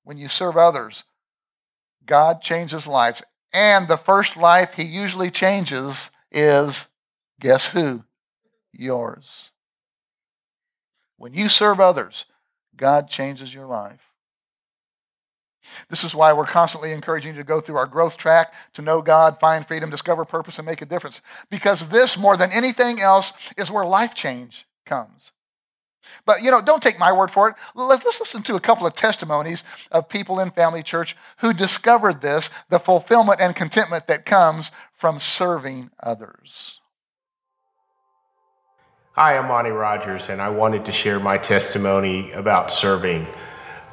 When 0.04 0.18
you 0.18 0.28
serve 0.28 0.58
others, 0.58 1.04
God 2.06 2.42
changes 2.42 2.88
lives. 2.88 3.22
And 3.54 3.88
the 3.88 3.98
first 3.98 4.38
life 4.38 4.74
he 4.76 4.84
usually 4.84 5.32
changes 5.32 6.10
is 6.32 6.86
guess 7.40 7.70
who? 7.70 8.04
Yours. 8.72 9.52
When 11.18 11.34
you 11.34 11.50
serve 11.50 11.80
others, 11.80 12.26
God 12.76 13.10
changes 13.10 13.54
your 13.54 13.66
life. 13.66 14.12
This 15.90 16.04
is 16.04 16.16
why 16.16 16.34
we're 16.34 16.46
constantly 16.46 16.92
encouraging 16.92 17.34
you 17.34 17.42
to 17.42 17.44
go 17.44 17.62
through 17.62 17.78
our 17.78 17.86
growth 17.86 18.18
track, 18.18 18.54
to 18.74 18.82
know 18.82 19.02
God, 19.02 19.40
find 19.40 19.68
freedom, 19.68 19.90
discover 19.90 20.26
purpose, 20.26 20.58
and 20.58 20.66
make 20.66 20.82
a 20.82 20.86
difference. 20.86 21.22
Because 21.50 21.90
this, 21.90 22.18
more 22.18 22.38
than 22.38 22.52
anything 22.52 23.00
else, 23.00 23.34
is 23.58 23.72
where 23.72 23.86
life 23.86 24.14
change 24.14 24.66
comes. 24.86 25.32
But, 26.26 26.44
you 26.44 26.52
know, 26.52 26.62
don't 26.62 26.84
take 26.84 27.00
my 27.00 27.12
word 27.12 27.32
for 27.32 27.50
it. 27.50 27.56
Let's, 27.74 28.06
let's 28.06 28.20
listen 28.20 28.44
to 28.44 28.56
a 28.56 28.60
couple 28.60 28.86
of 28.86 28.94
testimonies 28.94 29.64
of 29.92 30.10
people 30.10 30.40
in 30.40 30.52
Family 30.52 30.84
Church 30.84 31.16
who 31.38 31.54
discovered 31.54 32.22
this 32.22 32.50
the 32.70 32.80
fulfillment 32.80 33.42
and 33.42 33.56
contentment 33.56 34.08
that 34.08 34.26
comes 34.26 34.72
from 34.94 35.20
serving 35.20 35.90
others. 36.02 36.80
Hi, 39.14 39.38
I'm 39.38 39.48
Monty 39.48 39.70
Rogers, 39.70 40.30
and 40.30 40.42
I 40.42 40.50
wanted 40.50 40.86
to 40.86 40.92
share 40.92 41.20
my 41.20 41.38
testimony 41.38 42.32
about 42.34 42.70
serving. 42.70 43.26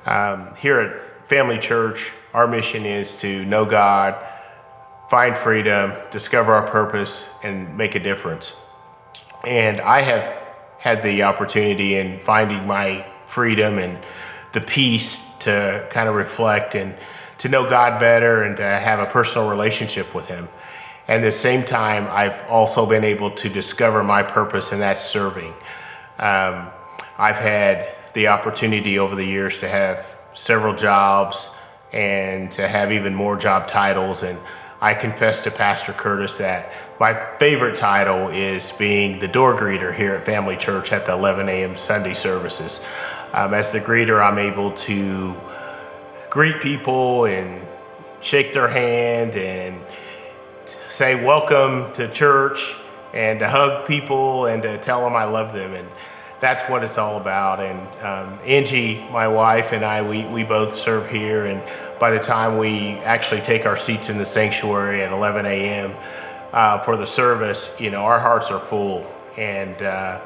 Um, 0.05 0.53
here 0.57 0.81
at 0.81 1.12
Family 1.33 1.59
Church, 1.59 2.13
our 2.35 2.47
mission 2.47 2.85
is 2.85 3.17
to 3.17 3.47
know 3.47 3.65
God, 3.65 4.23
find 5.09 5.35
freedom, 5.35 5.95
discover 6.11 6.53
our 6.53 6.67
purpose, 6.67 7.31
and 7.43 7.75
make 7.75 7.95
a 7.95 7.99
difference. 7.99 8.55
And 9.47 9.81
I 9.81 10.03
have 10.03 10.25
had 10.79 11.03
the 11.03 11.23
opportunity 11.23 11.95
in 11.95 12.21
finding 12.21 12.67
my 12.67 13.07
freedom 13.25 13.79
and 13.79 13.97
the 14.53 14.61
peace 14.61 15.35
to 15.39 15.89
kind 15.91 16.07
of 16.07 16.17
reflect 16.17 16.75
and 16.75 16.95
to 17.39 17.49
know 17.49 17.67
God 17.67 17.99
better 17.99 18.43
and 18.43 18.55
to 18.59 18.63
have 18.63 18.99
a 18.99 19.07
personal 19.07 19.49
relationship 19.49 20.15
with 20.15 20.27
Him. 20.27 20.51
And 21.09 21.25
at 21.25 21.27
the 21.27 21.33
same 21.33 21.65
time, 21.65 22.09
I've 22.11 22.43
also 22.51 22.85
been 22.85 23.05
able 23.05 23.31
to 23.31 23.49
discover 23.49 24.05
my 24.05 24.23
purpose, 24.23 24.73
and 24.73 24.83
that's 24.83 25.03
serving. 25.03 25.55
Um, 26.19 26.69
I've 27.17 27.37
had 27.37 27.89
the 28.13 28.29
opportunity 28.29 28.99
over 28.99 29.17
the 29.17 29.25
years 29.25 29.61
to 29.61 29.69
have 29.71 30.12
several 30.35 30.75
jobs 30.75 31.51
and 31.93 32.51
to 32.53 32.67
have 32.67 32.93
even 32.93 33.15
more 33.15 33.37
job 33.37 33.67
titles. 33.67 34.23
And 34.23 34.39
I 34.81 34.95
confess 34.95 35.43
to 35.43 35.51
Pastor 35.51 35.93
Curtis 35.93 36.39
that 36.39 36.73
my 36.99 37.15
favorite 37.39 37.77
title 37.77 38.29
is 38.29 38.73
being 38.73 39.19
the 39.19 39.29
door 39.29 39.55
greeter 39.57 39.95
here 39.95 40.15
at 40.15 40.25
Family 40.25 40.57
Church 40.57 40.93
at 40.93 41.07
the 41.07 41.13
11 41.13 41.49
a.m. 41.49 41.77
Sunday 41.77 42.15
services. 42.15 42.81
Um, 43.33 43.55
as 43.55 43.71
the 43.71 43.81
greeter, 43.81 44.23
I'm 44.23 44.39
able 44.39 44.73
to 44.73 45.37
greet 46.31 46.61
people 46.61 47.27
and 47.27 47.67
shake 48.21 48.53
their 48.53 48.69
hand 48.69 49.35
and 49.35 49.81
say 50.89 51.23
welcome 51.23 51.93
to 51.93 52.09
church 52.09 52.75
and 53.13 53.39
to 53.41 53.49
hug 53.49 53.87
people 53.87 54.47
and 54.47 54.63
to 54.63 54.79
tell 54.79 55.03
them 55.03 55.15
I 55.15 55.25
love 55.25 55.53
them. 55.53 55.75
And 55.75 55.89
that's 56.43 56.69
what 56.69 56.83
it's 56.83 56.99
all 56.99 57.19
about. 57.19 57.61
And 57.61 57.79
um, 58.03 58.39
Angie, 58.45 58.99
my 59.13 59.29
wife, 59.29 59.73
and 59.73 59.85
I, 59.85 60.03
we, 60.03 60.25
we 60.25 60.43
both 60.43 60.75
serve 60.75 61.09
here. 61.09 61.47
And 61.47 61.63
by 62.01 62.11
the 62.11 62.19
time 62.19 62.59
we 62.59 62.95
actually 63.05 63.43
take 63.43 63.65
our 63.65 63.77
seats 63.77 64.11
in 64.11 64.19
the 64.19 64.27
sanctuary 64.27 65.03
at 65.03 65.13
11 65.13 65.47
a.m. 65.47 65.95
Uh, 66.53 66.81
for 66.81 66.97
the 66.97 67.07
service, 67.07 67.73
you 67.81 67.93
know, 67.93 68.01
our 68.01 68.19
hearts 68.19 68.51
are 68.51 68.59
full. 68.59 69.09
And 69.37 69.81
uh, 69.83 70.21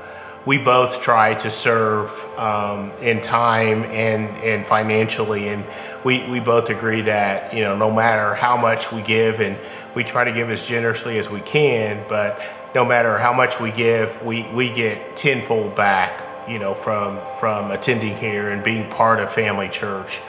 we 0.47 0.57
both 0.57 1.03
try 1.03 1.35
to 1.35 1.51
serve 1.51 2.11
um, 2.39 2.93
in 3.03 3.21
time 3.21 3.85
and, 3.85 4.39
and 4.39 4.67
financially. 4.67 5.49
And 5.51 5.67
we, 6.03 6.27
we 6.31 6.41
both 6.41 6.71
agree 6.71 7.03
that, 7.03 7.53
you 7.53 7.61
know, 7.61 7.77
no 7.77 7.91
matter 7.91 8.35
how 8.35 8.57
much 8.57 8.91
we 8.91 9.03
give, 9.03 9.41
and 9.41 9.59
we 9.95 10.03
try 10.03 10.25
to 10.25 10.33
give 10.33 10.49
as 10.49 10.65
generously 10.65 11.19
as 11.19 11.29
we 11.29 11.41
can, 11.41 12.07
but 12.09 12.41
no 12.75 12.85
matter 12.85 13.19
how 13.19 13.33
much 13.33 13.61
we 13.61 13.71
give, 13.71 14.23
we, 14.23 14.43
we 14.53 14.71
get 14.71 15.17
tenfold 15.17 15.75
back, 15.75 16.49
you 16.49 16.59
know, 16.59 16.75
from, 16.75 17.19
from 17.39 17.71
attending 17.71 18.17
here 18.17 18.51
and 18.51 18.63
being 18.63 18.89
part 18.91 19.21
of 19.21 19.33
Family 19.33 19.69
Church 19.69 20.21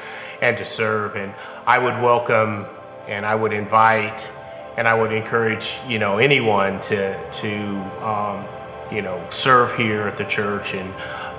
and 0.42 0.58
to 0.58 0.66
serve. 0.66 1.16
And 1.16 1.34
I 1.66 1.78
would 1.80 2.02
welcome 2.02 2.66
and 3.08 3.26
I 3.26 3.36
would 3.36 3.54
invite 3.54 4.32
and 4.78 4.88
I 4.88 4.94
would 4.94 5.12
encourage, 5.12 5.76
you 5.88 6.00
know, 6.00 6.20
anyone 6.20 6.80
to, 6.82 7.32
to 7.32 8.06
um, 8.06 8.46
you 8.92 9.02
know, 9.02 9.26
serve 9.30 9.76
here 9.76 10.04
at 10.04 10.18
the 10.18 10.26
church. 10.26 10.74
And 10.74 10.90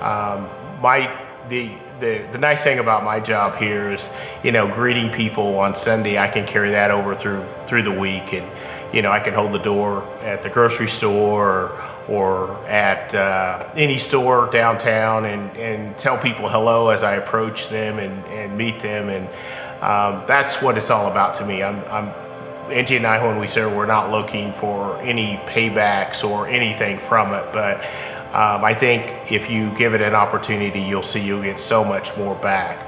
um, 0.01 0.49
my, 0.81 1.09
the, 1.47 1.71
the, 1.99 2.27
the 2.31 2.37
nice 2.37 2.63
thing 2.63 2.79
about 2.79 3.03
my 3.03 3.19
job 3.19 3.55
here 3.55 3.91
is, 3.91 4.11
you 4.43 4.51
know, 4.51 4.67
greeting 4.67 5.11
people 5.11 5.57
on 5.57 5.75
Sunday, 5.75 6.17
I 6.17 6.27
can 6.27 6.45
carry 6.45 6.71
that 6.71 6.91
over 6.91 7.15
through, 7.15 7.47
through 7.65 7.83
the 7.83 7.97
week. 7.97 8.33
And, 8.33 8.47
you 8.93 9.01
know, 9.01 9.11
I 9.11 9.19
can 9.19 9.33
hold 9.33 9.51
the 9.51 9.59
door 9.59 10.03
at 10.21 10.41
the 10.41 10.49
grocery 10.49 10.87
store 10.87 11.71
or, 12.07 12.07
or 12.07 12.67
at 12.67 13.13
uh, 13.13 13.69
any 13.75 13.97
store 13.97 14.49
downtown 14.51 15.25
and, 15.25 15.55
and 15.57 15.97
tell 15.97 16.17
people 16.17 16.49
hello 16.49 16.89
as 16.89 17.03
I 17.03 17.15
approach 17.15 17.69
them 17.69 17.99
and, 17.99 18.25
and 18.25 18.57
meet 18.57 18.79
them. 18.79 19.09
And 19.09 19.27
um, 19.81 20.25
that's 20.27 20.61
what 20.61 20.77
it's 20.77 20.89
all 20.89 21.09
about 21.09 21.35
to 21.35 21.45
me. 21.45 21.61
I'm, 21.61 21.83
I'm 21.85 22.13
Angie 22.71 22.97
and 22.97 23.07
I, 23.07 23.25
when 23.25 23.39
we 23.39 23.47
serve, 23.47 23.73
we're 23.73 23.85
not 23.85 24.11
looking 24.11 24.53
for 24.53 24.99
any 24.99 25.37
paybacks 25.45 26.27
or 26.27 26.47
anything 26.47 26.99
from 26.99 27.33
it. 27.33 27.51
But 27.51 27.83
um, 28.33 28.63
I 28.63 28.73
think 28.73 29.31
if 29.31 29.49
you 29.49 29.75
give 29.75 29.93
it 29.93 30.01
an 30.01 30.13
opportunity, 30.13 30.79
you'll 30.79 31.03
see 31.03 31.19
you'll 31.19 31.41
get 31.41 31.59
so 31.59 31.83
much 31.83 32.15
more 32.17 32.35
back. 32.35 32.85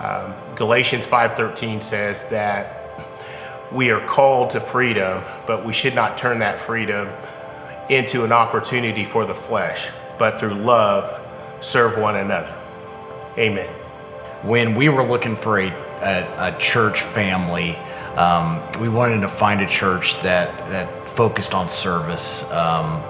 Um, 0.00 0.34
Galatians 0.54 1.06
5:13 1.06 1.82
says 1.82 2.28
that 2.28 2.75
we 3.72 3.90
are 3.90 4.04
called 4.06 4.50
to 4.50 4.60
freedom, 4.60 5.22
but 5.46 5.64
we 5.64 5.72
should 5.72 5.94
not 5.94 6.16
turn 6.16 6.38
that 6.38 6.60
freedom 6.60 7.08
into 7.88 8.24
an 8.24 8.32
opportunity 8.32 9.04
for 9.04 9.24
the 9.24 9.34
flesh, 9.34 9.88
but 10.18 10.38
through 10.38 10.54
love, 10.54 11.22
serve 11.60 11.98
one 11.98 12.16
another. 12.16 12.54
Amen. 13.38 13.68
When 14.42 14.74
we 14.74 14.88
were 14.88 15.04
looking 15.04 15.36
for 15.36 15.60
a, 15.60 15.68
a, 15.68 16.54
a 16.54 16.58
church 16.58 17.02
family, 17.02 17.76
um, 18.16 18.62
we 18.80 18.88
wanted 18.88 19.20
to 19.20 19.28
find 19.28 19.60
a 19.60 19.66
church 19.66 20.20
that, 20.22 20.56
that 20.70 21.08
focused 21.08 21.54
on 21.54 21.68
service. 21.68 22.50
Um, 22.52 23.02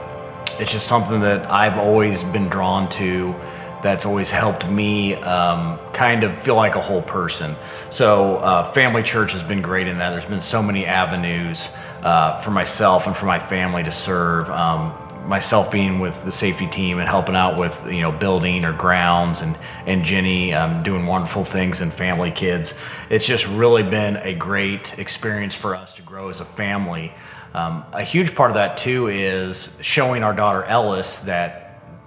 it's 0.58 0.72
just 0.72 0.86
something 0.86 1.20
that 1.20 1.50
I've 1.50 1.78
always 1.78 2.24
been 2.24 2.48
drawn 2.48 2.88
to 2.90 3.34
that's 3.82 4.06
always 4.06 4.30
helped 4.30 4.66
me 4.68 5.14
um, 5.14 5.78
kind 5.92 6.24
of 6.24 6.36
feel 6.36 6.56
like 6.56 6.74
a 6.74 6.80
whole 6.80 7.02
person. 7.02 7.54
So, 7.90 8.36
uh, 8.36 8.64
Family 8.72 9.02
Church 9.02 9.32
has 9.32 9.42
been 9.42 9.62
great 9.62 9.88
in 9.88 9.98
that. 9.98 10.10
There's 10.10 10.24
been 10.24 10.40
so 10.40 10.62
many 10.62 10.86
avenues 10.86 11.74
uh, 12.02 12.38
for 12.38 12.50
myself 12.50 13.06
and 13.06 13.16
for 13.16 13.26
my 13.26 13.38
family 13.38 13.82
to 13.82 13.92
serve. 13.92 14.50
Um, 14.50 14.94
myself 15.26 15.72
being 15.72 15.98
with 15.98 16.24
the 16.24 16.30
safety 16.30 16.68
team 16.68 16.98
and 16.98 17.08
helping 17.08 17.34
out 17.34 17.58
with 17.58 17.84
you 17.90 18.00
know 18.00 18.12
building 18.12 18.64
or 18.64 18.72
grounds 18.72 19.42
and 19.42 19.58
and 19.86 20.04
Jenny 20.04 20.54
um, 20.54 20.82
doing 20.82 21.06
wonderful 21.06 21.44
things 21.44 21.80
and 21.80 21.92
family 21.92 22.30
kids. 22.30 22.80
It's 23.10 23.26
just 23.26 23.46
really 23.48 23.82
been 23.82 24.16
a 24.18 24.34
great 24.34 24.98
experience 24.98 25.54
for 25.54 25.74
us 25.74 25.94
to 25.94 26.02
grow 26.02 26.28
as 26.28 26.40
a 26.40 26.44
family. 26.44 27.12
Um, 27.54 27.84
a 27.92 28.02
huge 28.02 28.34
part 28.34 28.50
of 28.50 28.54
that 28.54 28.76
too 28.76 29.08
is 29.08 29.78
showing 29.82 30.22
our 30.22 30.32
daughter 30.32 30.62
Ellis 30.64 31.20
that 31.20 31.65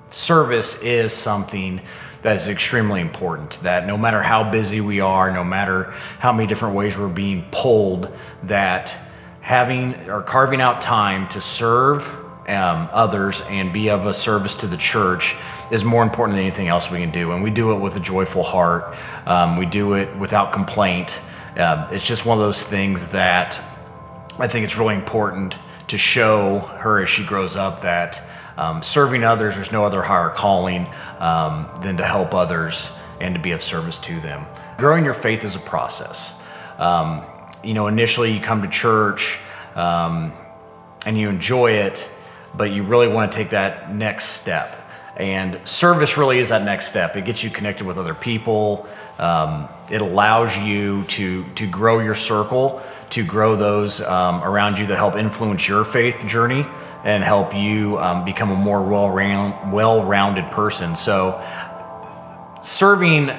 service 0.10 0.82
is 0.82 1.13
something 1.13 1.82
that 2.22 2.36
is 2.36 2.48
extremely 2.48 3.02
important. 3.02 3.60
That 3.63 3.88
no 3.88 3.98
matter 3.98 4.22
how 4.22 4.50
busy 4.50 4.82
we 4.82 5.00
are, 5.00 5.32
no 5.32 5.43
matter 5.43 5.93
how 6.19 6.32
many 6.32 6.48
different 6.48 6.76
ways 6.76 6.98
we're 6.98 7.08
being 7.08 7.45
pulled, 7.52 8.12
that 8.43 8.95
having 9.41 10.10
or 10.10 10.22
carving 10.22 10.62
out 10.62 10.82
time 10.82 11.28
to 11.30 11.41
serve 11.41 12.04
um, 12.48 12.89
others 12.91 13.41
and 13.50 13.72
be 13.72 13.89
of 13.89 14.06
a 14.06 14.13
service 14.13 14.56
to 14.56 14.67
the 14.67 14.78
church 14.78 15.36
is 15.72 15.86
more 15.86 16.04
important 16.04 16.36
than 16.36 16.41
anything 16.41 16.67
else 16.67 16.89
we 16.89 16.98
can 17.00 17.12
do. 17.12 17.32
And 17.32 17.43
we 17.43 17.52
do 17.52 17.72
it 17.74 17.80
with 17.80 17.95
a 17.95 18.00
joyful 18.00 18.43
heart. 18.43 18.95
Um, 19.26 19.56
we 19.56 19.65
do 19.65 19.93
it 19.93 20.15
without 20.17 20.52
complaint. 20.52 21.22
Uh, 21.56 21.88
it's 21.91 22.04
just 22.04 22.26
one 22.26 22.38
of 22.38 22.43
those 22.43 22.63
things 22.63 23.08
that 23.10 23.62
I 24.39 24.48
think 24.48 24.65
it's 24.65 24.78
really 24.78 24.95
important 24.95 25.58
to 25.89 25.98
show 25.98 26.60
her 26.60 27.02
as 27.02 27.10
she 27.10 27.26
grows 27.26 27.56
up 27.56 27.82
that 27.82 28.22
um, 28.60 28.84
serving 28.84 29.24
others, 29.24 29.56
there's 29.56 29.72
no 29.72 29.86
other 29.86 30.02
higher 30.02 30.28
calling 30.28 30.86
um, 31.19 31.69
than 31.82 31.95
to 31.95 32.04
help 32.04 32.34
others 32.34 32.91
and 33.22 33.34
to 33.34 33.39
be 33.39 33.52
of 33.52 33.63
service 33.63 33.98
to 34.00 34.19
them. 34.19 34.45
Growing 34.78 35.06
your 35.06 35.13
faith 35.13 35.45
is 35.45 35.56
a 35.56 35.60
process. 35.60 36.43
Um, 36.78 37.24
you 37.63 37.74
know, 37.74 37.88
initially 37.88 38.34
you 38.34 38.41
come 38.41 38.62
to 38.62 38.67
church 38.67 39.39
um, 39.76 40.34
and 41.06 41.17
you 41.17 41.30
enjoy 41.30 41.72
it, 41.72 42.10
but 42.54 42.72
you 42.72 42.84
really 42.84 43.08
want 43.08 43.32
to 43.32 43.38
take 43.38 43.52
that 43.52 43.95
next 43.95 44.26
step. 44.26 44.76
And 45.15 45.65
service 45.65 46.17
really 46.17 46.39
is 46.39 46.50
that 46.50 46.63
next 46.63 46.88
step. 46.88 47.15
It 47.15 47.24
gets 47.24 47.41
you 47.41 47.50
connected 47.50 47.88
with 47.88 47.98
other 47.98 48.13
people. 48.13 48.89
Um, 49.19 49.69
it 49.89 50.02
allows 50.02 50.58
you 50.58 51.06
to 51.06 51.45
to 51.56 51.67
grow 51.67 52.00
your 52.00 52.13
circle, 52.13 52.82
to 53.12 53.26
grow 53.26 53.56
those 53.56 54.02
um, 54.02 54.43
around 54.43 54.80
you 54.80 54.88
that 54.88 54.98
help 54.98 55.15
influence 55.15 55.67
your 55.67 55.86
faith 55.86 56.26
journey 56.28 56.65
and 57.04 57.24
help 57.24 57.56
you 57.56 57.98
um, 58.00 58.26
become 58.26 58.52
a 58.52 58.56
more 58.56 58.82
well-round, 58.82 59.72
well-rounded 59.72 60.52
person. 60.52 60.96
So, 60.96 61.42
serving 62.62 63.30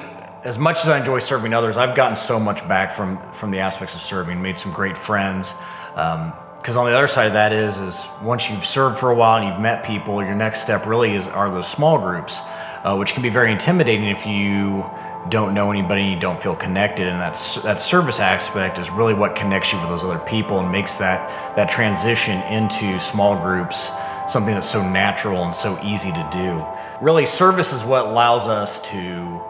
as 0.43 0.57
much 0.57 0.79
as 0.79 0.87
I 0.87 0.97
enjoy 0.97 1.19
serving 1.19 1.53
others, 1.53 1.77
I've 1.77 1.95
gotten 1.95 2.15
so 2.15 2.39
much 2.39 2.67
back 2.67 2.93
from 2.93 3.19
from 3.33 3.51
the 3.51 3.59
aspects 3.59 3.95
of 3.95 4.01
serving. 4.01 4.41
Made 4.41 4.57
some 4.57 4.71
great 4.73 4.97
friends. 4.97 5.53
Because 5.93 6.77
um, 6.77 6.83
on 6.83 6.89
the 6.89 6.95
other 6.97 7.07
side 7.07 7.27
of 7.27 7.33
that 7.33 7.51
is, 7.51 7.77
is 7.77 8.07
once 8.23 8.49
you've 8.49 8.65
served 8.65 8.97
for 8.97 9.11
a 9.11 9.15
while 9.15 9.37
and 9.37 9.47
you've 9.47 9.61
met 9.61 9.83
people, 9.83 10.23
your 10.23 10.35
next 10.35 10.61
step 10.61 10.85
really 10.85 11.13
is 11.13 11.27
are 11.27 11.49
those 11.49 11.67
small 11.67 11.99
groups, 11.99 12.39
uh, 12.83 12.95
which 12.95 13.13
can 13.13 13.21
be 13.21 13.29
very 13.29 13.51
intimidating 13.51 14.05
if 14.05 14.25
you 14.25 14.89
don't 15.29 15.53
know 15.53 15.71
anybody, 15.71 16.03
you 16.03 16.19
don't 16.19 16.41
feel 16.41 16.55
connected, 16.55 17.07
and 17.07 17.19
that's 17.19 17.61
that 17.61 17.81
service 17.81 18.19
aspect 18.19 18.79
is 18.79 18.89
really 18.89 19.13
what 19.13 19.35
connects 19.35 19.71
you 19.71 19.79
with 19.79 19.89
those 19.89 20.03
other 20.03 20.19
people 20.19 20.59
and 20.59 20.71
makes 20.71 20.97
that 20.97 21.55
that 21.55 21.69
transition 21.69 22.41
into 22.51 22.99
small 22.99 23.39
groups 23.41 23.91
something 24.31 24.53
that's 24.53 24.69
so 24.69 24.87
natural 24.87 25.43
and 25.43 25.53
so 25.53 25.77
easy 25.83 26.11
to 26.11 26.29
do. 26.31 26.65
Really, 27.01 27.25
service 27.25 27.73
is 27.73 27.83
what 27.83 28.05
allows 28.05 28.47
us 28.47 28.81
to 28.89 29.41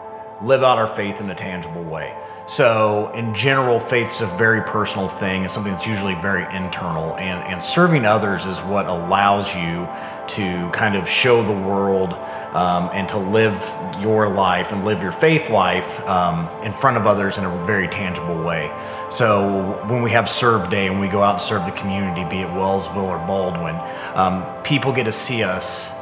live 0.42 0.62
out 0.62 0.78
our 0.78 0.88
faith 0.88 1.20
in 1.20 1.30
a 1.30 1.34
tangible 1.34 1.84
way. 1.84 2.16
So, 2.44 3.12
in 3.14 3.34
general, 3.34 3.78
faith's 3.78 4.20
a 4.20 4.26
very 4.26 4.62
personal 4.62 5.08
thing. 5.08 5.44
It's 5.44 5.54
something 5.54 5.72
that's 5.72 5.86
usually 5.86 6.16
very 6.16 6.42
internal, 6.54 7.14
and, 7.16 7.46
and 7.46 7.62
serving 7.62 8.04
others 8.04 8.46
is 8.46 8.58
what 8.60 8.86
allows 8.86 9.54
you 9.54 9.88
to 10.28 10.70
kind 10.72 10.96
of 10.96 11.08
show 11.08 11.44
the 11.44 11.52
world 11.52 12.14
um, 12.52 12.90
and 12.92 13.08
to 13.10 13.18
live 13.18 13.54
your 14.00 14.28
life 14.28 14.72
and 14.72 14.84
live 14.84 15.02
your 15.02 15.12
faith 15.12 15.50
life 15.50 16.04
um, 16.08 16.48
in 16.64 16.72
front 16.72 16.96
of 16.96 17.06
others 17.06 17.38
in 17.38 17.44
a 17.44 17.64
very 17.64 17.86
tangible 17.86 18.42
way. 18.42 18.72
So, 19.08 19.80
when 19.88 20.02
we 20.02 20.10
have 20.10 20.28
Serve 20.28 20.68
Day 20.68 20.88
and 20.88 20.98
we 20.98 21.06
go 21.06 21.22
out 21.22 21.34
and 21.34 21.40
serve 21.40 21.64
the 21.64 21.72
community, 21.72 22.24
be 22.24 22.40
it 22.40 22.48
Wellsville 22.48 23.04
or 23.04 23.18
Baldwin, 23.24 23.76
um, 24.14 24.44
people 24.64 24.92
get 24.92 25.04
to 25.04 25.12
see 25.12 25.44
us 25.44 25.92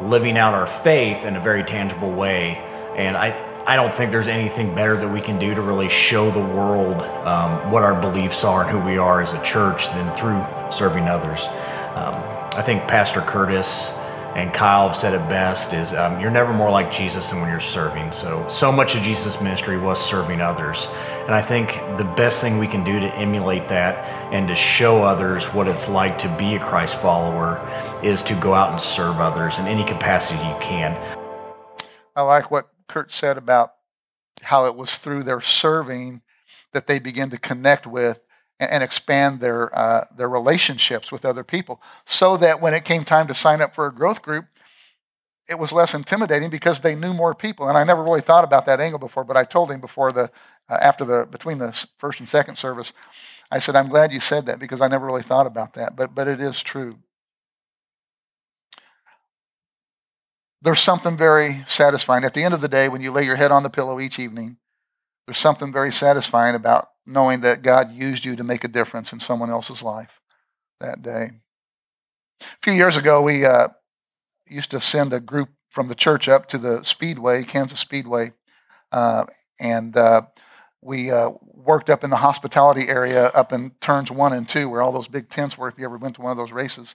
living 0.00 0.38
out 0.38 0.54
our 0.54 0.66
faith 0.66 1.26
in 1.26 1.36
a 1.36 1.40
very 1.40 1.64
tangible 1.64 2.10
way. 2.10 2.56
And 2.96 3.14
I, 3.14 3.49
I 3.66 3.76
don't 3.76 3.92
think 3.92 4.10
there's 4.10 4.26
anything 4.26 4.74
better 4.74 4.96
that 4.96 5.08
we 5.08 5.20
can 5.20 5.38
do 5.38 5.54
to 5.54 5.60
really 5.60 5.88
show 5.88 6.30
the 6.30 6.40
world 6.40 7.02
um, 7.26 7.70
what 7.70 7.82
our 7.82 8.00
beliefs 8.00 8.42
are 8.42 8.62
and 8.62 8.70
who 8.70 8.78
we 8.78 8.96
are 8.96 9.20
as 9.20 9.34
a 9.34 9.42
church 9.42 9.88
than 9.88 10.16
through 10.16 10.44
serving 10.72 11.08
others. 11.08 11.46
Um, 11.94 12.14
I 12.56 12.62
think 12.62 12.88
Pastor 12.88 13.20
Curtis 13.20 13.96
and 14.34 14.54
Kyle 14.54 14.86
have 14.86 14.96
said 14.96 15.12
it 15.12 15.28
best 15.28 15.74
is 15.74 15.92
um, 15.92 16.20
you're 16.20 16.30
never 16.30 16.52
more 16.52 16.70
like 16.70 16.90
Jesus 16.90 17.30
than 17.30 17.40
when 17.40 17.50
you're 17.50 17.60
serving. 17.60 18.12
So, 18.12 18.48
so 18.48 18.72
much 18.72 18.94
of 18.94 19.02
Jesus' 19.02 19.40
ministry 19.40 19.76
was 19.76 20.04
serving 20.04 20.40
others. 20.40 20.86
And 21.22 21.34
I 21.34 21.42
think 21.42 21.68
the 21.98 22.04
best 22.16 22.40
thing 22.40 22.58
we 22.58 22.66
can 22.66 22.82
do 22.82 22.98
to 22.98 23.14
emulate 23.16 23.68
that 23.68 24.04
and 24.32 24.48
to 24.48 24.54
show 24.54 25.02
others 25.02 25.46
what 25.46 25.68
it's 25.68 25.88
like 25.88 26.16
to 26.18 26.36
be 26.38 26.54
a 26.54 26.60
Christ 26.60 27.00
follower 27.00 27.60
is 28.02 28.22
to 28.22 28.34
go 28.36 28.54
out 28.54 28.70
and 28.70 28.80
serve 28.80 29.20
others 29.20 29.58
in 29.58 29.66
any 29.66 29.84
capacity 29.84 30.42
you 30.48 30.56
can. 30.60 30.96
I 32.16 32.22
like 32.22 32.50
what 32.50 32.68
Kurt 32.90 33.12
said 33.12 33.38
about 33.38 33.74
how 34.42 34.66
it 34.66 34.74
was 34.74 34.96
through 34.96 35.22
their 35.22 35.40
serving 35.40 36.22
that 36.72 36.88
they 36.88 36.98
began 36.98 37.30
to 37.30 37.38
connect 37.38 37.86
with 37.86 38.20
and 38.58 38.82
expand 38.82 39.40
their, 39.40 39.76
uh, 39.78 40.06
their 40.16 40.28
relationships 40.28 41.12
with 41.12 41.24
other 41.24 41.44
people 41.44 41.80
so 42.04 42.36
that 42.36 42.60
when 42.60 42.74
it 42.74 42.84
came 42.84 43.04
time 43.04 43.28
to 43.28 43.34
sign 43.34 43.62
up 43.62 43.74
for 43.74 43.86
a 43.86 43.94
growth 43.94 44.22
group, 44.22 44.46
it 45.48 45.58
was 45.58 45.72
less 45.72 45.94
intimidating 45.94 46.50
because 46.50 46.80
they 46.80 46.96
knew 46.96 47.14
more 47.14 47.34
people. 47.34 47.68
And 47.68 47.78
I 47.78 47.84
never 47.84 48.02
really 48.02 48.20
thought 48.20 48.44
about 48.44 48.66
that 48.66 48.80
angle 48.80 48.98
before, 48.98 49.24
but 49.24 49.36
I 49.36 49.44
told 49.44 49.70
him 49.70 49.80
before 49.80 50.12
the, 50.12 50.30
uh, 50.68 50.78
after 50.80 51.04
the, 51.04 51.26
between 51.30 51.58
the 51.58 51.86
first 51.98 52.18
and 52.18 52.28
second 52.28 52.56
service, 52.56 52.92
I 53.52 53.60
said, 53.60 53.76
I'm 53.76 53.88
glad 53.88 54.12
you 54.12 54.20
said 54.20 54.46
that 54.46 54.58
because 54.58 54.80
I 54.80 54.88
never 54.88 55.06
really 55.06 55.22
thought 55.22 55.46
about 55.46 55.74
that, 55.74 55.94
but, 55.94 56.14
but 56.14 56.26
it 56.26 56.40
is 56.40 56.60
true. 56.60 56.98
There's 60.62 60.80
something 60.80 61.16
very 61.16 61.64
satisfying. 61.66 62.24
At 62.24 62.34
the 62.34 62.44
end 62.44 62.54
of 62.54 62.60
the 62.60 62.68
day, 62.68 62.88
when 62.88 63.00
you 63.00 63.10
lay 63.10 63.24
your 63.24 63.36
head 63.36 63.50
on 63.50 63.62
the 63.62 63.70
pillow 63.70 63.98
each 63.98 64.18
evening, 64.18 64.58
there's 65.26 65.38
something 65.38 65.72
very 65.72 65.92
satisfying 65.92 66.54
about 66.54 66.88
knowing 67.06 67.40
that 67.40 67.62
God 67.62 67.92
used 67.92 68.24
you 68.24 68.36
to 68.36 68.44
make 68.44 68.64
a 68.64 68.68
difference 68.68 69.12
in 69.12 69.20
someone 69.20 69.50
else's 69.50 69.82
life 69.82 70.20
that 70.80 71.02
day. 71.02 71.30
A 72.40 72.46
few 72.62 72.72
years 72.72 72.96
ago, 72.96 73.22
we 73.22 73.44
uh, 73.44 73.68
used 74.46 74.70
to 74.72 74.80
send 74.80 75.12
a 75.12 75.20
group 75.20 75.50
from 75.68 75.88
the 75.88 75.94
church 75.94 76.28
up 76.28 76.46
to 76.48 76.58
the 76.58 76.82
Speedway, 76.84 77.44
Kansas 77.44 77.80
Speedway, 77.80 78.32
uh, 78.92 79.24
and 79.58 79.96
uh, 79.96 80.22
we 80.82 81.10
uh, 81.10 81.30
worked 81.42 81.90
up 81.90 82.04
in 82.04 82.10
the 82.10 82.16
hospitality 82.16 82.88
area 82.88 83.26
up 83.28 83.52
in 83.52 83.72
turns 83.80 84.10
one 84.10 84.32
and 84.32 84.48
two, 84.48 84.68
where 84.68 84.82
all 84.82 84.92
those 84.92 85.08
big 85.08 85.28
tents 85.28 85.58
were. 85.58 85.68
If 85.68 85.78
you 85.78 85.84
ever 85.84 85.98
went 85.98 86.16
to 86.16 86.22
one 86.22 86.30
of 86.30 86.36
those 86.36 86.52
races, 86.52 86.94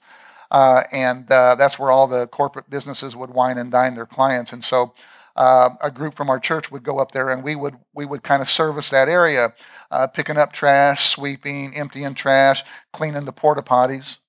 uh, 0.51 0.83
and 0.91 1.31
uh, 1.31 1.55
that's 1.55 1.77
where 1.77 1.91
all 1.91 2.07
the 2.07 2.27
corporate 2.27 2.69
businesses 2.69 3.15
would 3.15 3.29
wine 3.31 3.57
and 3.57 3.71
dine 3.71 3.95
their 3.95 4.05
clients, 4.05 4.53
and 4.53 4.63
so 4.63 4.93
uh, 5.35 5.69
a 5.81 5.91
group 5.91 6.15
from 6.15 6.29
our 6.29 6.39
church 6.39 6.71
would 6.71 6.83
go 6.83 6.97
up 6.97 7.11
there 7.11 7.29
and 7.29 7.43
we 7.43 7.55
would 7.55 7.75
we 7.93 8.05
would 8.05 8.23
kind 8.23 8.41
of 8.41 8.49
service 8.49 8.89
that 8.89 9.09
area, 9.09 9.53
uh, 9.91 10.07
picking 10.07 10.37
up 10.37 10.53
trash, 10.53 11.09
sweeping, 11.09 11.75
emptying 11.75 12.13
trash, 12.13 12.63
cleaning 12.93 13.25
the 13.25 13.33
porta 13.33 13.61
potties. 13.61 14.19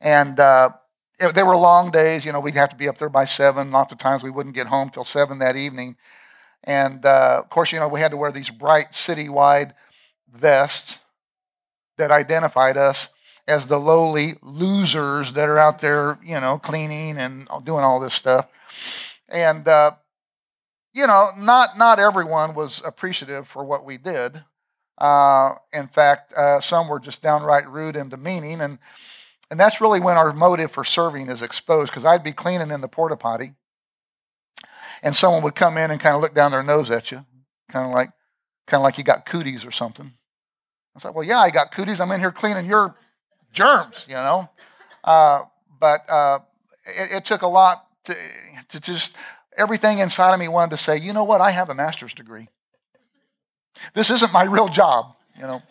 And 0.00 0.40
uh, 0.40 0.70
it, 1.20 1.34
they 1.34 1.42
were 1.42 1.56
long 1.56 1.90
days. 1.90 2.24
You 2.24 2.32
know, 2.32 2.40
we'd 2.40 2.56
have 2.56 2.70
to 2.70 2.76
be 2.76 2.88
up 2.88 2.98
there 2.98 3.08
by 3.08 3.24
seven. 3.24 3.70
Lots 3.70 3.92
of 3.92 3.98
times 3.98 4.22
we 4.22 4.30
wouldn't 4.30 4.54
get 4.54 4.66
home 4.66 4.90
till 4.90 5.04
seven 5.04 5.38
that 5.38 5.56
evening. 5.56 5.96
And 6.64 7.04
uh, 7.04 7.40
of 7.42 7.50
course, 7.50 7.72
you 7.72 7.80
know, 7.80 7.88
we 7.88 8.00
had 8.00 8.10
to 8.10 8.16
wear 8.16 8.32
these 8.32 8.50
bright 8.50 8.92
citywide 8.92 9.72
vests 10.32 10.98
that 11.96 12.10
identified 12.10 12.76
us 12.76 13.08
as 13.48 13.66
the 13.66 13.78
lowly 13.78 14.34
losers 14.42 15.32
that 15.32 15.48
are 15.48 15.58
out 15.58 15.80
there, 15.80 16.18
you 16.22 16.38
know, 16.40 16.58
cleaning 16.58 17.18
and 17.18 17.48
doing 17.64 17.82
all 17.82 17.98
this 17.98 18.14
stuff. 18.14 18.46
And, 19.28 19.66
uh, 19.66 19.92
you 20.92 21.06
know, 21.06 21.28
not, 21.36 21.76
not 21.76 21.98
everyone 21.98 22.54
was 22.54 22.80
appreciative 22.84 23.48
for 23.48 23.64
what 23.64 23.84
we 23.84 23.96
did. 23.96 24.44
Uh, 24.98 25.54
in 25.72 25.88
fact, 25.88 26.32
uh, 26.34 26.60
some 26.60 26.88
were 26.88 27.00
just 27.00 27.22
downright 27.22 27.68
rude 27.68 27.96
and 27.96 28.10
demeaning. 28.10 28.60
And, 28.60 28.78
and 29.50 29.58
that's 29.58 29.80
really 29.80 30.00
when 30.00 30.16
our 30.16 30.32
motive 30.32 30.70
for 30.70 30.84
serving 30.84 31.28
is 31.28 31.42
exposed 31.42 31.90
because 31.90 32.04
I'd 32.04 32.22
be 32.22 32.32
cleaning 32.32 32.70
in 32.70 32.80
the 32.80 32.88
porta 32.88 33.16
potty 33.16 33.54
and 35.02 35.14
someone 35.14 35.42
would 35.42 35.54
come 35.54 35.76
in 35.76 35.90
and 35.90 36.00
kind 36.00 36.14
of 36.14 36.22
look 36.22 36.34
down 36.34 36.50
their 36.50 36.62
nose 36.62 36.90
at 36.90 37.10
you, 37.10 37.24
kind 37.70 37.86
of 37.86 37.92
like, 37.92 38.10
kind 38.66 38.80
of 38.80 38.84
like 38.84 38.98
you 38.98 39.04
got 39.04 39.26
cooties 39.26 39.64
or 39.64 39.70
something. 39.70 40.06
I 40.06 40.12
was 40.94 41.04
like, 41.04 41.14
well, 41.14 41.24
yeah, 41.24 41.38
I 41.38 41.50
got 41.50 41.72
cooties. 41.72 42.00
I'm 42.00 42.10
in 42.12 42.20
here 42.20 42.32
cleaning 42.32 42.66
your 42.66 42.94
germs, 43.52 44.04
you 44.08 44.14
know. 44.14 44.50
Uh, 45.04 45.42
but 45.78 46.08
uh, 46.08 46.40
it, 46.84 47.16
it, 47.16 47.24
took 47.24 47.42
a 47.42 47.46
lot 47.46 47.86
to, 48.04 48.14
to 48.68 48.80
just 48.80 49.16
everything 49.56 49.98
inside 49.98 50.34
of 50.34 50.40
me 50.40 50.48
wanted 50.48 50.72
to 50.72 50.76
say, 50.76 50.98
you 50.98 51.12
know 51.12 51.24
what, 51.24 51.40
I 51.40 51.50
have 51.52 51.70
a 51.70 51.74
master's 51.74 52.12
degree. 52.12 52.48
This 53.94 54.10
isn't 54.10 54.32
my 54.32 54.44
real 54.44 54.68
job, 54.68 55.14
you 55.36 55.42
know. 55.42 55.62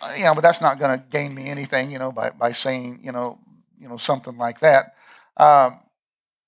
Uh, 0.00 0.34
but 0.34 0.42
that's 0.42 0.60
not 0.60 0.78
going 0.78 0.98
to 0.98 1.04
gain 1.10 1.34
me 1.34 1.48
anything, 1.48 1.90
you 1.90 1.98
know, 1.98 2.12
by, 2.12 2.30
by 2.30 2.52
saying, 2.52 3.00
you 3.02 3.12
know, 3.12 3.38
you 3.78 3.88
know, 3.88 3.96
something 3.96 4.36
like 4.36 4.60
that. 4.60 4.94
Um, 5.36 5.80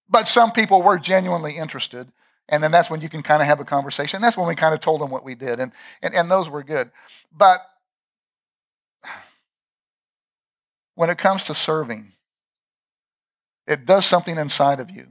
but 0.08 0.28
some 0.28 0.52
people 0.52 0.82
were 0.82 0.98
genuinely 0.98 1.56
interested. 1.56 2.10
And 2.48 2.62
then 2.62 2.70
that's 2.70 2.88
when 2.88 3.02
you 3.02 3.10
can 3.10 3.22
kind 3.22 3.42
of 3.42 3.48
have 3.48 3.60
a 3.60 3.64
conversation. 3.64 4.22
That's 4.22 4.36
when 4.36 4.48
we 4.48 4.54
kind 4.54 4.72
of 4.72 4.80
told 4.80 5.02
them 5.02 5.10
what 5.10 5.24
we 5.24 5.34
did. 5.34 5.60
And, 5.60 5.70
and, 6.02 6.14
and 6.14 6.30
those 6.30 6.48
were 6.48 6.62
good. 6.62 6.90
But 7.30 7.60
when 10.94 11.10
it 11.10 11.18
comes 11.18 11.44
to 11.44 11.54
serving, 11.54 12.12
it 13.66 13.84
does 13.84 14.06
something 14.06 14.38
inside 14.38 14.80
of 14.80 14.90
you 14.90 15.08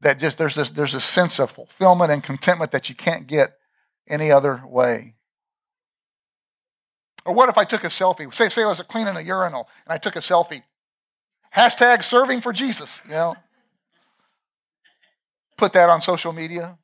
that 0.00 0.18
just 0.18 0.38
there's 0.38 0.54
this 0.54 0.70
there's 0.70 0.94
a 0.94 1.00
sense 1.00 1.38
of 1.38 1.50
fulfillment 1.50 2.12
and 2.12 2.22
contentment 2.22 2.70
that 2.72 2.88
you 2.88 2.94
can't 2.94 3.26
get 3.26 3.56
any 4.08 4.30
other 4.30 4.62
way. 4.66 5.14
Or 7.24 7.34
what 7.34 7.48
if 7.48 7.58
I 7.58 7.64
took 7.64 7.84
a 7.84 7.88
selfie? 7.88 8.32
Say, 8.32 8.48
say 8.48 8.62
I 8.62 8.66
was 8.66 8.80
cleaning 8.82 9.16
a 9.16 9.20
urinal 9.20 9.68
and 9.86 9.92
I 9.92 9.98
took 9.98 10.16
a 10.16 10.20
selfie. 10.20 10.62
Hashtag 11.54 12.04
serving 12.04 12.40
for 12.40 12.52
Jesus, 12.52 13.00
you 13.04 13.12
know. 13.12 13.34
Put 15.58 15.72
that 15.74 15.90
on 15.90 16.00
social 16.00 16.32
media. 16.32 16.78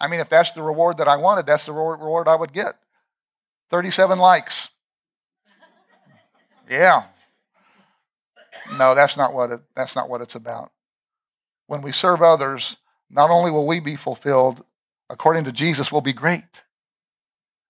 I 0.00 0.08
mean, 0.08 0.20
if 0.20 0.28
that's 0.28 0.50
the 0.52 0.62
reward 0.62 0.98
that 0.98 1.08
I 1.08 1.16
wanted, 1.16 1.46
that's 1.46 1.66
the 1.66 1.72
reward 1.72 2.28
I 2.28 2.34
would 2.34 2.52
get. 2.52 2.74
37 3.70 4.18
likes. 4.18 4.68
Yeah. 6.70 7.02
No, 8.78 8.94
that's 8.94 9.18
not 9.18 9.34
what 9.34 9.50
it, 9.50 9.60
that's 9.76 9.94
not 9.94 10.08
what 10.08 10.22
it's 10.22 10.34
about. 10.34 10.72
When 11.66 11.82
we 11.82 11.92
serve 11.92 12.22
others, 12.22 12.76
not 13.10 13.28
only 13.28 13.50
will 13.50 13.66
we 13.66 13.80
be 13.80 13.96
fulfilled, 13.96 14.64
according 15.10 15.44
to 15.44 15.52
Jesus, 15.52 15.92
we'll 15.92 16.00
be 16.00 16.14
great. 16.14 16.64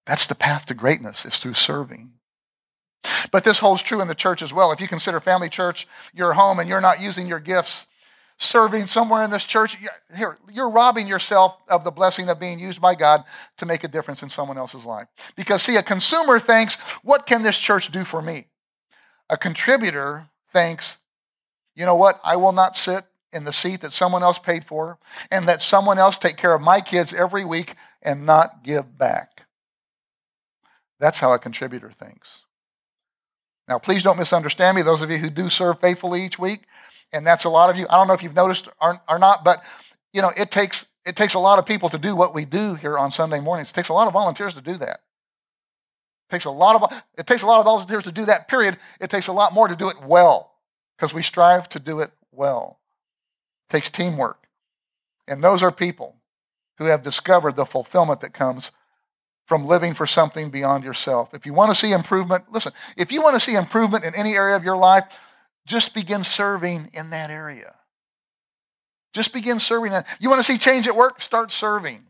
That's 0.06 0.28
the 0.28 0.36
path 0.36 0.66
to 0.66 0.74
greatness, 0.74 1.24
is 1.24 1.38
through 1.38 1.54
serving. 1.54 2.12
But 3.32 3.42
this 3.42 3.58
holds 3.58 3.82
true 3.82 4.00
in 4.00 4.06
the 4.06 4.14
church 4.14 4.42
as 4.42 4.52
well. 4.52 4.70
If 4.70 4.80
you 4.80 4.86
consider 4.86 5.18
family 5.18 5.48
church 5.48 5.88
your 6.12 6.34
home 6.34 6.60
and 6.60 6.68
you're 6.68 6.80
not 6.80 7.00
using 7.00 7.26
your 7.26 7.40
gifts 7.40 7.86
serving 8.38 8.88
somewhere 8.88 9.22
in 9.22 9.30
this 9.30 9.44
church, 9.44 9.76
here, 10.16 10.38
you're 10.52 10.70
robbing 10.70 11.06
yourself 11.06 11.56
of 11.68 11.84
the 11.84 11.90
blessing 11.90 12.28
of 12.28 12.40
being 12.40 12.58
used 12.58 12.80
by 12.80 12.94
God 12.94 13.24
to 13.58 13.66
make 13.66 13.84
a 13.84 13.88
difference 13.88 14.22
in 14.22 14.28
someone 14.28 14.58
else's 14.58 14.84
life. 14.84 15.08
Because, 15.36 15.62
see, 15.62 15.76
a 15.76 15.82
consumer 15.82 16.38
thinks, 16.38 16.74
what 17.02 17.26
can 17.26 17.42
this 17.42 17.58
church 17.58 17.92
do 17.92 18.04
for 18.04 18.20
me? 18.20 18.46
A 19.30 19.36
contributor 19.36 20.26
thinks, 20.52 20.96
you 21.76 21.86
know 21.86 21.96
what? 21.96 22.20
I 22.24 22.36
will 22.36 22.52
not 22.52 22.76
sit 22.76 23.04
in 23.32 23.44
the 23.44 23.52
seat 23.52 23.80
that 23.80 23.92
someone 23.92 24.22
else 24.22 24.38
paid 24.38 24.64
for 24.64 24.98
and 25.30 25.46
let 25.46 25.62
someone 25.62 25.98
else 25.98 26.16
take 26.16 26.36
care 26.36 26.54
of 26.54 26.60
my 26.60 26.80
kids 26.80 27.12
every 27.12 27.44
week 27.44 27.74
and 28.02 28.26
not 28.26 28.62
give 28.62 28.96
back. 28.98 29.46
That's 31.00 31.18
how 31.18 31.32
a 31.32 31.38
contributor 31.38 31.90
thinks. 31.90 32.42
Now, 33.68 33.78
please 33.78 34.02
don't 34.02 34.18
misunderstand 34.18 34.76
me, 34.76 34.82
those 34.82 35.02
of 35.02 35.10
you 35.10 35.18
who 35.18 35.30
do 35.30 35.48
serve 35.48 35.80
faithfully 35.80 36.24
each 36.24 36.38
week, 36.38 36.62
and 37.14 37.26
that's 37.26 37.44
a 37.44 37.48
lot 37.48 37.70
of 37.70 37.78
you. 37.78 37.86
I 37.88 37.96
don't 37.96 38.08
know 38.08 38.12
if 38.12 38.22
you've 38.22 38.34
noticed 38.34 38.68
or, 38.82 38.96
or 39.08 39.18
not, 39.18 39.44
but 39.44 39.62
you 40.12 40.20
know, 40.20 40.32
it 40.36 40.50
takes 40.50 40.84
it 41.06 41.16
takes 41.16 41.34
a 41.34 41.38
lot 41.38 41.58
of 41.58 41.66
people 41.66 41.88
to 41.90 41.98
do 41.98 42.16
what 42.16 42.34
we 42.34 42.44
do 42.44 42.74
here 42.74 42.98
on 42.98 43.10
Sunday 43.10 43.40
mornings. 43.40 43.70
It 43.70 43.74
takes 43.74 43.88
a 43.88 43.92
lot 43.92 44.06
of 44.06 44.12
volunteers 44.12 44.54
to 44.54 44.60
do 44.60 44.74
that. 44.74 45.00
It 46.28 46.30
takes 46.30 46.44
a 46.44 46.50
lot 46.50 46.82
of 46.82 47.02
it 47.16 47.26
takes 47.26 47.42
a 47.42 47.46
lot 47.46 47.60
of 47.60 47.64
volunteers 47.64 48.04
to 48.04 48.12
do 48.12 48.24
that. 48.26 48.48
Period. 48.48 48.76
It 49.00 49.08
takes 49.08 49.28
a 49.28 49.32
lot 49.32 49.54
more 49.54 49.68
to 49.68 49.76
do 49.76 49.88
it 49.88 49.96
well 50.04 50.54
because 50.96 51.14
we 51.14 51.22
strive 51.22 51.68
to 51.70 51.78
do 51.78 52.00
it 52.00 52.10
well. 52.32 52.80
It 53.68 53.72
takes 53.72 53.88
teamwork, 53.88 54.48
and 55.28 55.42
those 55.42 55.62
are 55.62 55.72
people 55.72 56.16
who 56.78 56.86
have 56.86 57.04
discovered 57.04 57.54
the 57.54 57.64
fulfillment 57.64 58.20
that 58.20 58.34
comes 58.34 58.72
from 59.46 59.66
living 59.66 59.94
for 59.94 60.06
something 60.06 60.50
beyond 60.50 60.82
yourself. 60.82 61.34
If 61.34 61.46
you 61.46 61.52
want 61.52 61.70
to 61.70 61.74
see 61.74 61.92
improvement, 61.92 62.50
listen. 62.50 62.72
If 62.96 63.12
you 63.12 63.22
want 63.22 63.34
to 63.34 63.40
see 63.40 63.54
improvement 63.54 64.04
in 64.04 64.14
any 64.14 64.34
area 64.34 64.56
of 64.56 64.64
your 64.64 64.76
life, 64.76 65.04
just 65.66 65.94
begin 65.94 66.22
serving 66.22 66.90
in 66.92 67.10
that 67.10 67.30
area. 67.30 67.74
Just 69.12 69.32
begin 69.32 69.60
serving 69.60 69.92
that. 69.92 70.06
You 70.18 70.28
want 70.28 70.44
to 70.44 70.52
see 70.52 70.58
change 70.58 70.86
at 70.86 70.96
work? 70.96 71.22
Start 71.22 71.52
serving 71.52 72.04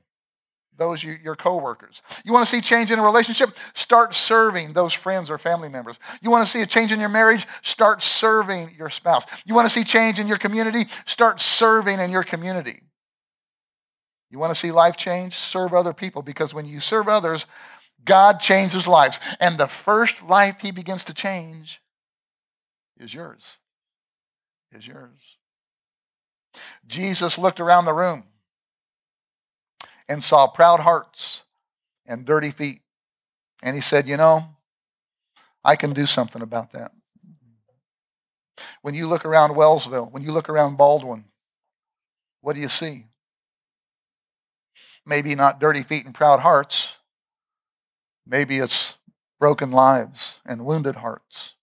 those 0.76 1.04
you, 1.04 1.16
your 1.22 1.36
coworkers. 1.36 2.02
You 2.24 2.32
want 2.32 2.46
to 2.46 2.50
see 2.50 2.60
change 2.60 2.90
in 2.90 2.98
a 2.98 3.04
relationship? 3.04 3.50
Start 3.74 4.14
serving 4.14 4.72
those 4.72 4.92
friends 4.92 5.30
or 5.30 5.38
family 5.38 5.68
members. 5.68 5.98
You 6.20 6.30
want 6.30 6.46
to 6.46 6.50
see 6.50 6.62
a 6.62 6.66
change 6.66 6.92
in 6.92 6.98
your 6.98 7.08
marriage? 7.08 7.46
Start 7.62 8.02
serving 8.02 8.74
your 8.76 8.90
spouse. 8.90 9.24
You 9.44 9.54
want 9.54 9.66
to 9.66 9.72
see 9.72 9.84
change 9.84 10.18
in 10.18 10.26
your 10.26 10.38
community? 10.38 10.86
Start 11.06 11.40
serving 11.40 12.00
in 12.00 12.10
your 12.10 12.24
community. 12.24 12.80
You 14.30 14.38
want 14.38 14.52
to 14.52 14.58
see 14.58 14.72
life 14.72 14.96
change? 14.96 15.36
Serve 15.36 15.74
other 15.74 15.92
people 15.92 16.22
because 16.22 16.52
when 16.52 16.66
you 16.66 16.80
serve 16.80 17.06
others, 17.06 17.46
God 18.04 18.40
changes 18.40 18.88
lives. 18.88 19.20
And 19.38 19.58
the 19.58 19.68
first 19.68 20.24
life 20.24 20.56
he 20.60 20.70
begins 20.72 21.04
to 21.04 21.14
change 21.14 21.80
is 23.04 23.14
yours. 23.14 23.58
Is 24.72 24.86
yours. 24.86 25.20
Jesus 26.86 27.38
looked 27.38 27.60
around 27.60 27.84
the 27.84 27.92
room 27.92 28.24
and 30.08 30.24
saw 30.24 30.46
proud 30.46 30.80
hearts 30.80 31.42
and 32.06 32.24
dirty 32.24 32.50
feet. 32.50 32.80
And 33.62 33.76
he 33.76 33.82
said, 33.82 34.08
You 34.08 34.16
know, 34.16 34.42
I 35.64 35.76
can 35.76 35.92
do 35.92 36.06
something 36.06 36.42
about 36.42 36.72
that. 36.72 36.92
When 38.82 38.94
you 38.94 39.06
look 39.06 39.24
around 39.24 39.54
Wellsville, 39.54 40.12
when 40.12 40.22
you 40.22 40.32
look 40.32 40.48
around 40.48 40.76
Baldwin, 40.76 41.24
what 42.40 42.54
do 42.54 42.60
you 42.60 42.68
see? 42.68 43.06
Maybe 45.06 45.34
not 45.34 45.60
dirty 45.60 45.82
feet 45.82 46.04
and 46.04 46.14
proud 46.14 46.40
hearts. 46.40 46.92
Maybe 48.26 48.58
it's 48.58 48.94
broken 49.38 49.70
lives 49.70 50.38
and 50.46 50.64
wounded 50.64 50.96
hearts. 50.96 51.54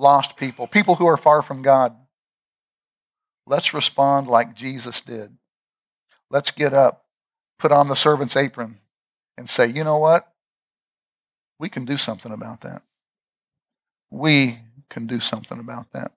Lost 0.00 0.38
people, 0.38 0.66
people 0.66 0.94
who 0.94 1.06
are 1.06 1.18
far 1.18 1.42
from 1.42 1.60
God. 1.60 1.94
Let's 3.46 3.74
respond 3.74 4.28
like 4.28 4.54
Jesus 4.54 5.02
did. 5.02 5.36
Let's 6.30 6.50
get 6.50 6.72
up, 6.72 7.04
put 7.58 7.70
on 7.70 7.88
the 7.88 7.94
servant's 7.94 8.34
apron, 8.34 8.78
and 9.36 9.46
say, 9.46 9.66
you 9.66 9.84
know 9.84 9.98
what? 9.98 10.32
We 11.58 11.68
can 11.68 11.84
do 11.84 11.98
something 11.98 12.32
about 12.32 12.62
that. 12.62 12.80
We 14.10 14.60
can 14.88 15.06
do 15.06 15.20
something 15.20 15.58
about 15.58 15.92
that. 15.92 16.12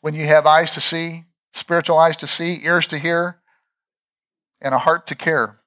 When 0.00 0.14
you 0.14 0.26
have 0.26 0.44
eyes 0.44 0.72
to 0.72 0.80
see, 0.80 1.26
spiritual 1.54 1.98
eyes 1.98 2.16
to 2.16 2.26
see, 2.26 2.64
ears 2.64 2.88
to 2.88 2.98
hear, 2.98 3.38
and 4.60 4.74
a 4.74 4.78
heart 4.78 5.06
to 5.06 5.14
care, 5.14 5.60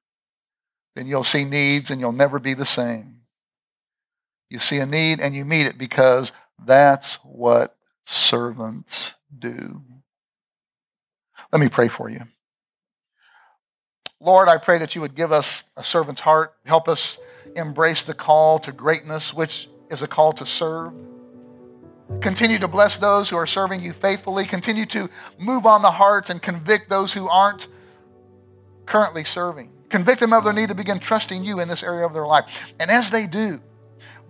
then 0.97 1.07
you'll 1.07 1.23
see 1.23 1.45
needs 1.45 1.89
and 1.89 2.01
you'll 2.01 2.11
never 2.11 2.39
be 2.39 2.53
the 2.53 2.65
same. 2.65 3.21
You 4.49 4.59
see 4.59 4.79
a 4.79 4.85
need 4.85 5.21
and 5.21 5.33
you 5.33 5.45
meet 5.45 5.65
it 5.65 5.77
because 5.77 6.33
that's 6.65 7.15
what 7.23 7.75
servants 8.05 9.13
do. 9.37 9.81
Let 11.51 11.59
me 11.59 11.69
pray 11.69 11.87
for 11.87 12.09
you. 12.09 12.21
Lord, 14.19 14.47
I 14.47 14.57
pray 14.57 14.79
that 14.79 14.95
you 14.95 15.01
would 15.01 15.15
give 15.15 15.31
us 15.31 15.63
a 15.75 15.83
servant's 15.83 16.21
heart, 16.21 16.53
help 16.65 16.87
us 16.87 17.17
embrace 17.55 18.03
the 18.03 18.13
call 18.13 18.57
to 18.59 18.71
greatness, 18.71 19.33
which 19.33 19.69
is 19.91 20.01
a 20.01 20.07
call 20.07 20.33
to 20.33 20.45
serve. 20.45 20.93
Continue 22.21 22.59
to 22.59 22.67
bless 22.67 22.97
those 22.97 23.29
who 23.29 23.35
are 23.35 23.47
serving 23.47 23.81
you 23.81 23.91
faithfully. 23.91 24.45
Continue 24.45 24.85
to 24.87 25.09
move 25.37 25.65
on 25.65 25.81
the 25.81 25.91
hearts 25.91 26.29
and 26.29 26.41
convict 26.41 26.89
those 26.89 27.13
who 27.13 27.27
aren't 27.27 27.67
currently 28.85 29.23
serving. 29.23 29.71
Convict 29.89 30.19
them 30.19 30.33
of 30.33 30.43
their 30.43 30.53
need 30.53 30.69
to 30.69 30.75
begin 30.75 30.99
trusting 30.99 31.43
you 31.43 31.59
in 31.59 31.67
this 31.67 31.83
area 31.83 32.05
of 32.05 32.13
their 32.13 32.25
life. 32.25 32.73
And 32.79 32.89
as 32.89 33.11
they 33.11 33.27
do, 33.27 33.61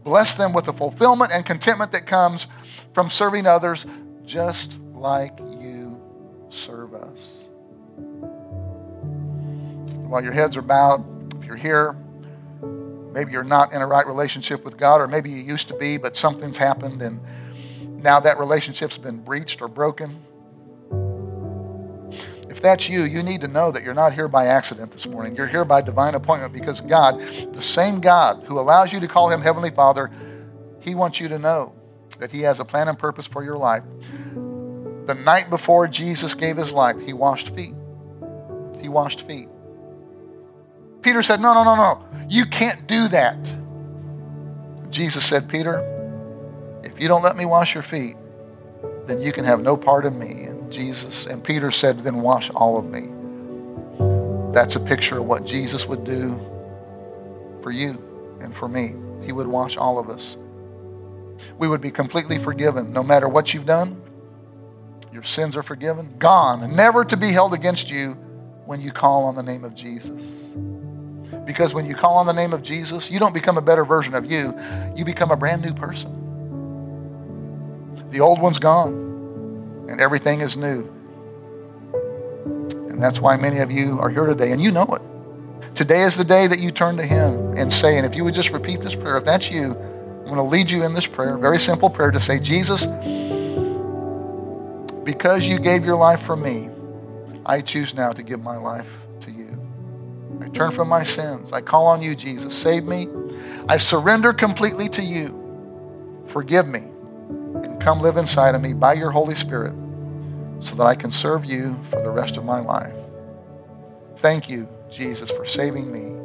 bless 0.04 0.36
them 0.36 0.54
with 0.54 0.66
the 0.66 0.74
fulfillment 0.74 1.32
and 1.32 1.46
contentment 1.46 1.92
that 1.92 2.06
comes 2.06 2.48
from 2.94 3.10
serving 3.10 3.46
others 3.46 3.86
just 4.26 4.78
like 4.94 5.38
you 5.40 6.00
serve 6.50 6.94
us. 6.94 7.46
While 10.08 10.24
your 10.24 10.34
heads 10.34 10.58
are 10.58 10.62
bowed, 10.62 11.34
if 11.36 11.46
you're 11.46 11.56
here, 11.56 11.98
maybe 13.14 13.32
you're 13.32 13.44
not 13.44 13.74
in 13.74 13.82
a 13.82 13.88
right 13.88 14.06
relationship 14.06 14.64
with 14.64 14.78
God, 14.78 15.02
or 15.02 15.08
maybe 15.08 15.30
you 15.30 15.38
used 15.38 15.68
to 15.70 15.78
be, 15.78 15.98
but 15.98 16.16
something's 16.16 16.58
happened 16.58 17.02
and 17.02 17.20
now 18.04 18.20
that 18.20 18.38
relationship's 18.38 18.98
been 18.98 19.20
breached 19.20 19.62
or 19.62 19.70
broken 19.70 20.22
that's 22.64 22.88
you, 22.88 23.04
you 23.04 23.22
need 23.22 23.42
to 23.42 23.48
know 23.50 23.72
that 23.72 23.84
you're 23.84 23.94
not 23.94 24.14
here 24.14 24.30
by 24.30 24.48
accident 24.48 24.94
this 24.94 25.06
morning. 25.06 25.36
You're 25.36 25.48
here 25.48 25.66
by 25.66 25.82
divine 25.82 26.16
appointment 26.16 26.54
because 26.54 26.80
God, 26.80 27.20
the 27.54 27.62
same 27.62 28.00
God 28.00 28.46
who 28.46 28.58
allows 28.58 28.94
you 28.94 29.02
to 29.02 29.08
call 29.08 29.30
him 29.30 29.42
Heavenly 29.42 29.70
Father, 29.70 30.10
he 30.80 30.96
wants 30.96 31.20
you 31.20 31.28
to 31.28 31.38
know 31.38 31.76
that 32.20 32.32
he 32.32 32.40
has 32.42 32.62
a 32.62 32.66
plan 32.66 32.88
and 32.88 32.98
purpose 32.98 33.28
for 33.28 33.44
your 33.44 33.58
life. 33.58 33.84
The 34.34 35.14
night 35.26 35.50
before 35.50 35.90
Jesus 35.90 36.34
gave 36.34 36.56
his 36.56 36.72
life, 36.72 36.98
he 37.02 37.12
washed 37.12 37.50
feet. 37.50 37.76
He 38.80 38.88
washed 38.88 39.28
feet. 39.28 39.50
Peter 41.02 41.22
said, 41.22 41.42
No, 41.42 41.54
no, 41.54 41.66
no, 41.66 41.76
no. 41.76 42.06
You 42.30 42.46
can't 42.46 42.88
do 42.88 43.10
that. 43.10 43.54
Jesus 44.90 45.26
said, 45.26 45.50
Peter, 45.50 45.82
if 46.82 46.98
you 46.98 47.10
don't 47.10 47.24
let 47.24 47.36
me 47.36 47.44
wash 47.44 47.74
your 47.74 47.84
feet, 47.84 48.16
then 49.06 49.22
you 49.22 49.34
can 49.34 49.44
have 49.44 49.62
no 49.62 49.76
part 49.76 50.06
of 50.06 50.16
me. 50.16 50.48
Jesus. 50.74 51.26
And 51.26 51.44
Peter 51.44 51.72
said, 51.72 52.00
Then 52.00 52.18
wash 52.22 52.50
all 52.50 52.78
of 52.78 52.86
me. 52.86 53.08
That's 54.54 54.76
a 54.76 54.80
picture 54.80 55.20
of 55.20 55.26
what 55.26 55.46
Jesus 55.46 55.86
would 55.88 56.04
do 56.04 56.40
for 57.62 57.72
you 57.72 58.38
and 58.42 58.56
for 58.56 58.68
me. 58.68 58.94
He 59.24 59.32
would 59.32 59.48
wash 59.48 59.78
all 59.78 60.00
of 60.00 60.10
us. 60.10 60.38
We 61.58 61.68
would 61.68 61.82
be 61.82 61.92
completely 61.92 62.38
forgiven 62.38 62.92
no 62.94 63.04
matter 63.04 63.28
what 63.28 63.54
you've 63.54 63.66
done. 63.66 64.02
Your 65.12 65.24
sins 65.24 65.56
are 65.56 65.64
forgiven, 65.64 66.16
gone, 66.18 66.76
never 66.76 67.06
to 67.06 67.16
be 67.16 67.32
held 67.32 67.54
against 67.54 67.90
you 67.90 68.14
when 68.66 68.82
you 68.82 68.92
call 68.92 69.26
on 69.26 69.36
the 69.36 69.44
name 69.44 69.64
of 69.64 69.76
Jesus. 69.76 70.48
Because 71.46 71.74
when 71.74 71.86
you 71.86 71.94
call 71.94 72.18
on 72.18 72.26
the 72.26 72.34
name 72.34 72.54
of 72.54 72.64
Jesus, 72.64 73.12
you 73.12 73.20
don't 73.20 73.34
become 73.34 73.58
a 73.58 73.62
better 73.62 73.86
version 73.86 74.16
of 74.16 74.26
you, 74.26 74.58
you 74.96 75.06
become 75.06 75.30
a 75.30 75.36
brand 75.36 75.62
new 75.62 75.74
person. 75.74 76.20
The 78.10 78.20
old 78.22 78.40
one's 78.40 78.60
gone 78.60 79.13
and 79.88 80.00
everything 80.00 80.42
is 80.42 80.58
new. 80.58 80.90
And 82.90 83.02
that's 83.02 83.20
why 83.20 83.38
many 83.38 83.60
of 83.60 83.72
you 83.72 84.00
are 84.00 84.10
here 84.10 84.26
today, 84.26 84.52
and 84.52 84.62
you 84.62 84.72
know 84.72 84.86
it. 84.86 85.76
Today 85.76 86.04
is 86.04 86.16
the 86.16 86.24
day 86.24 86.48
that 86.48 86.60
you 86.60 86.72
turn 86.72 86.98
to 86.98 87.06
Him 87.06 87.58
and 87.58 87.72
say, 87.72 87.98
and 87.98 88.06
if 88.06 88.16
you 88.16 88.24
would 88.24 88.34
just 88.34 88.52
repeat 88.52 88.82
this 88.82 88.96
prayer, 88.96 89.18
if 89.18 89.26
that's 89.26 89.50
you, 89.50 89.74
I'm 89.74 90.26
going 90.26 90.36
to 90.36 90.44
lead 90.44 90.70
you 90.70 90.84
in 90.84 90.94
this 90.94 91.08
prayer, 91.08 91.38
very 91.38 91.60
simple 91.60 91.90
prayer 91.90 92.12
to 92.12 92.20
say, 92.20 92.40
Jesus, 92.40 92.86
because 95.04 95.46
you 95.48 95.60
gave 95.60 95.84
your 95.84 95.98
life 95.98 96.22
for 96.22 96.36
me, 96.36 96.70
I 97.46 97.62
choose 97.62 97.94
now 97.94 98.14
to 98.14 98.24
give 98.24 98.42
my 98.42 98.58
life 98.58 98.88
to 99.22 99.32
you. 99.32 99.60
I 100.40 100.48
turn 100.50 100.72
from 100.72 100.88
my 100.88 101.04
sins. 101.04 101.52
I 101.52 101.62
call 101.62 101.88
on 101.88 102.02
you, 102.02 102.16
Jesus. 102.16 102.56
Save 102.56 102.86
me. 102.86 103.08
I 103.68 103.78
surrender 103.78 104.32
completely 104.32 104.88
to 104.90 105.02
you. 105.02 106.24
Forgive 106.28 106.68
me 106.68 106.93
and 107.64 107.82
come 107.82 108.02
live 108.02 108.18
inside 108.18 108.56
of 108.56 108.62
me 108.62 108.74
by 108.74 108.94
your 108.94 109.12
Holy 109.12 109.36
Spirit 109.36 109.74
so 110.60 110.76
that 110.76 110.84
I 110.84 110.96
can 110.96 111.12
serve 111.12 111.46
you 111.46 111.82
for 111.90 112.02
the 112.02 112.10
rest 112.10 112.38
of 112.38 112.46
my 112.46 112.60
life. 112.60 112.96
Thank 114.18 114.50
you, 114.50 114.68
Jesus, 114.90 115.32
for 115.32 115.46
saving 115.46 115.92
me. 115.92 116.16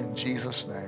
In 0.00 0.14
Jesus' 0.14 0.66
name. 0.66 0.85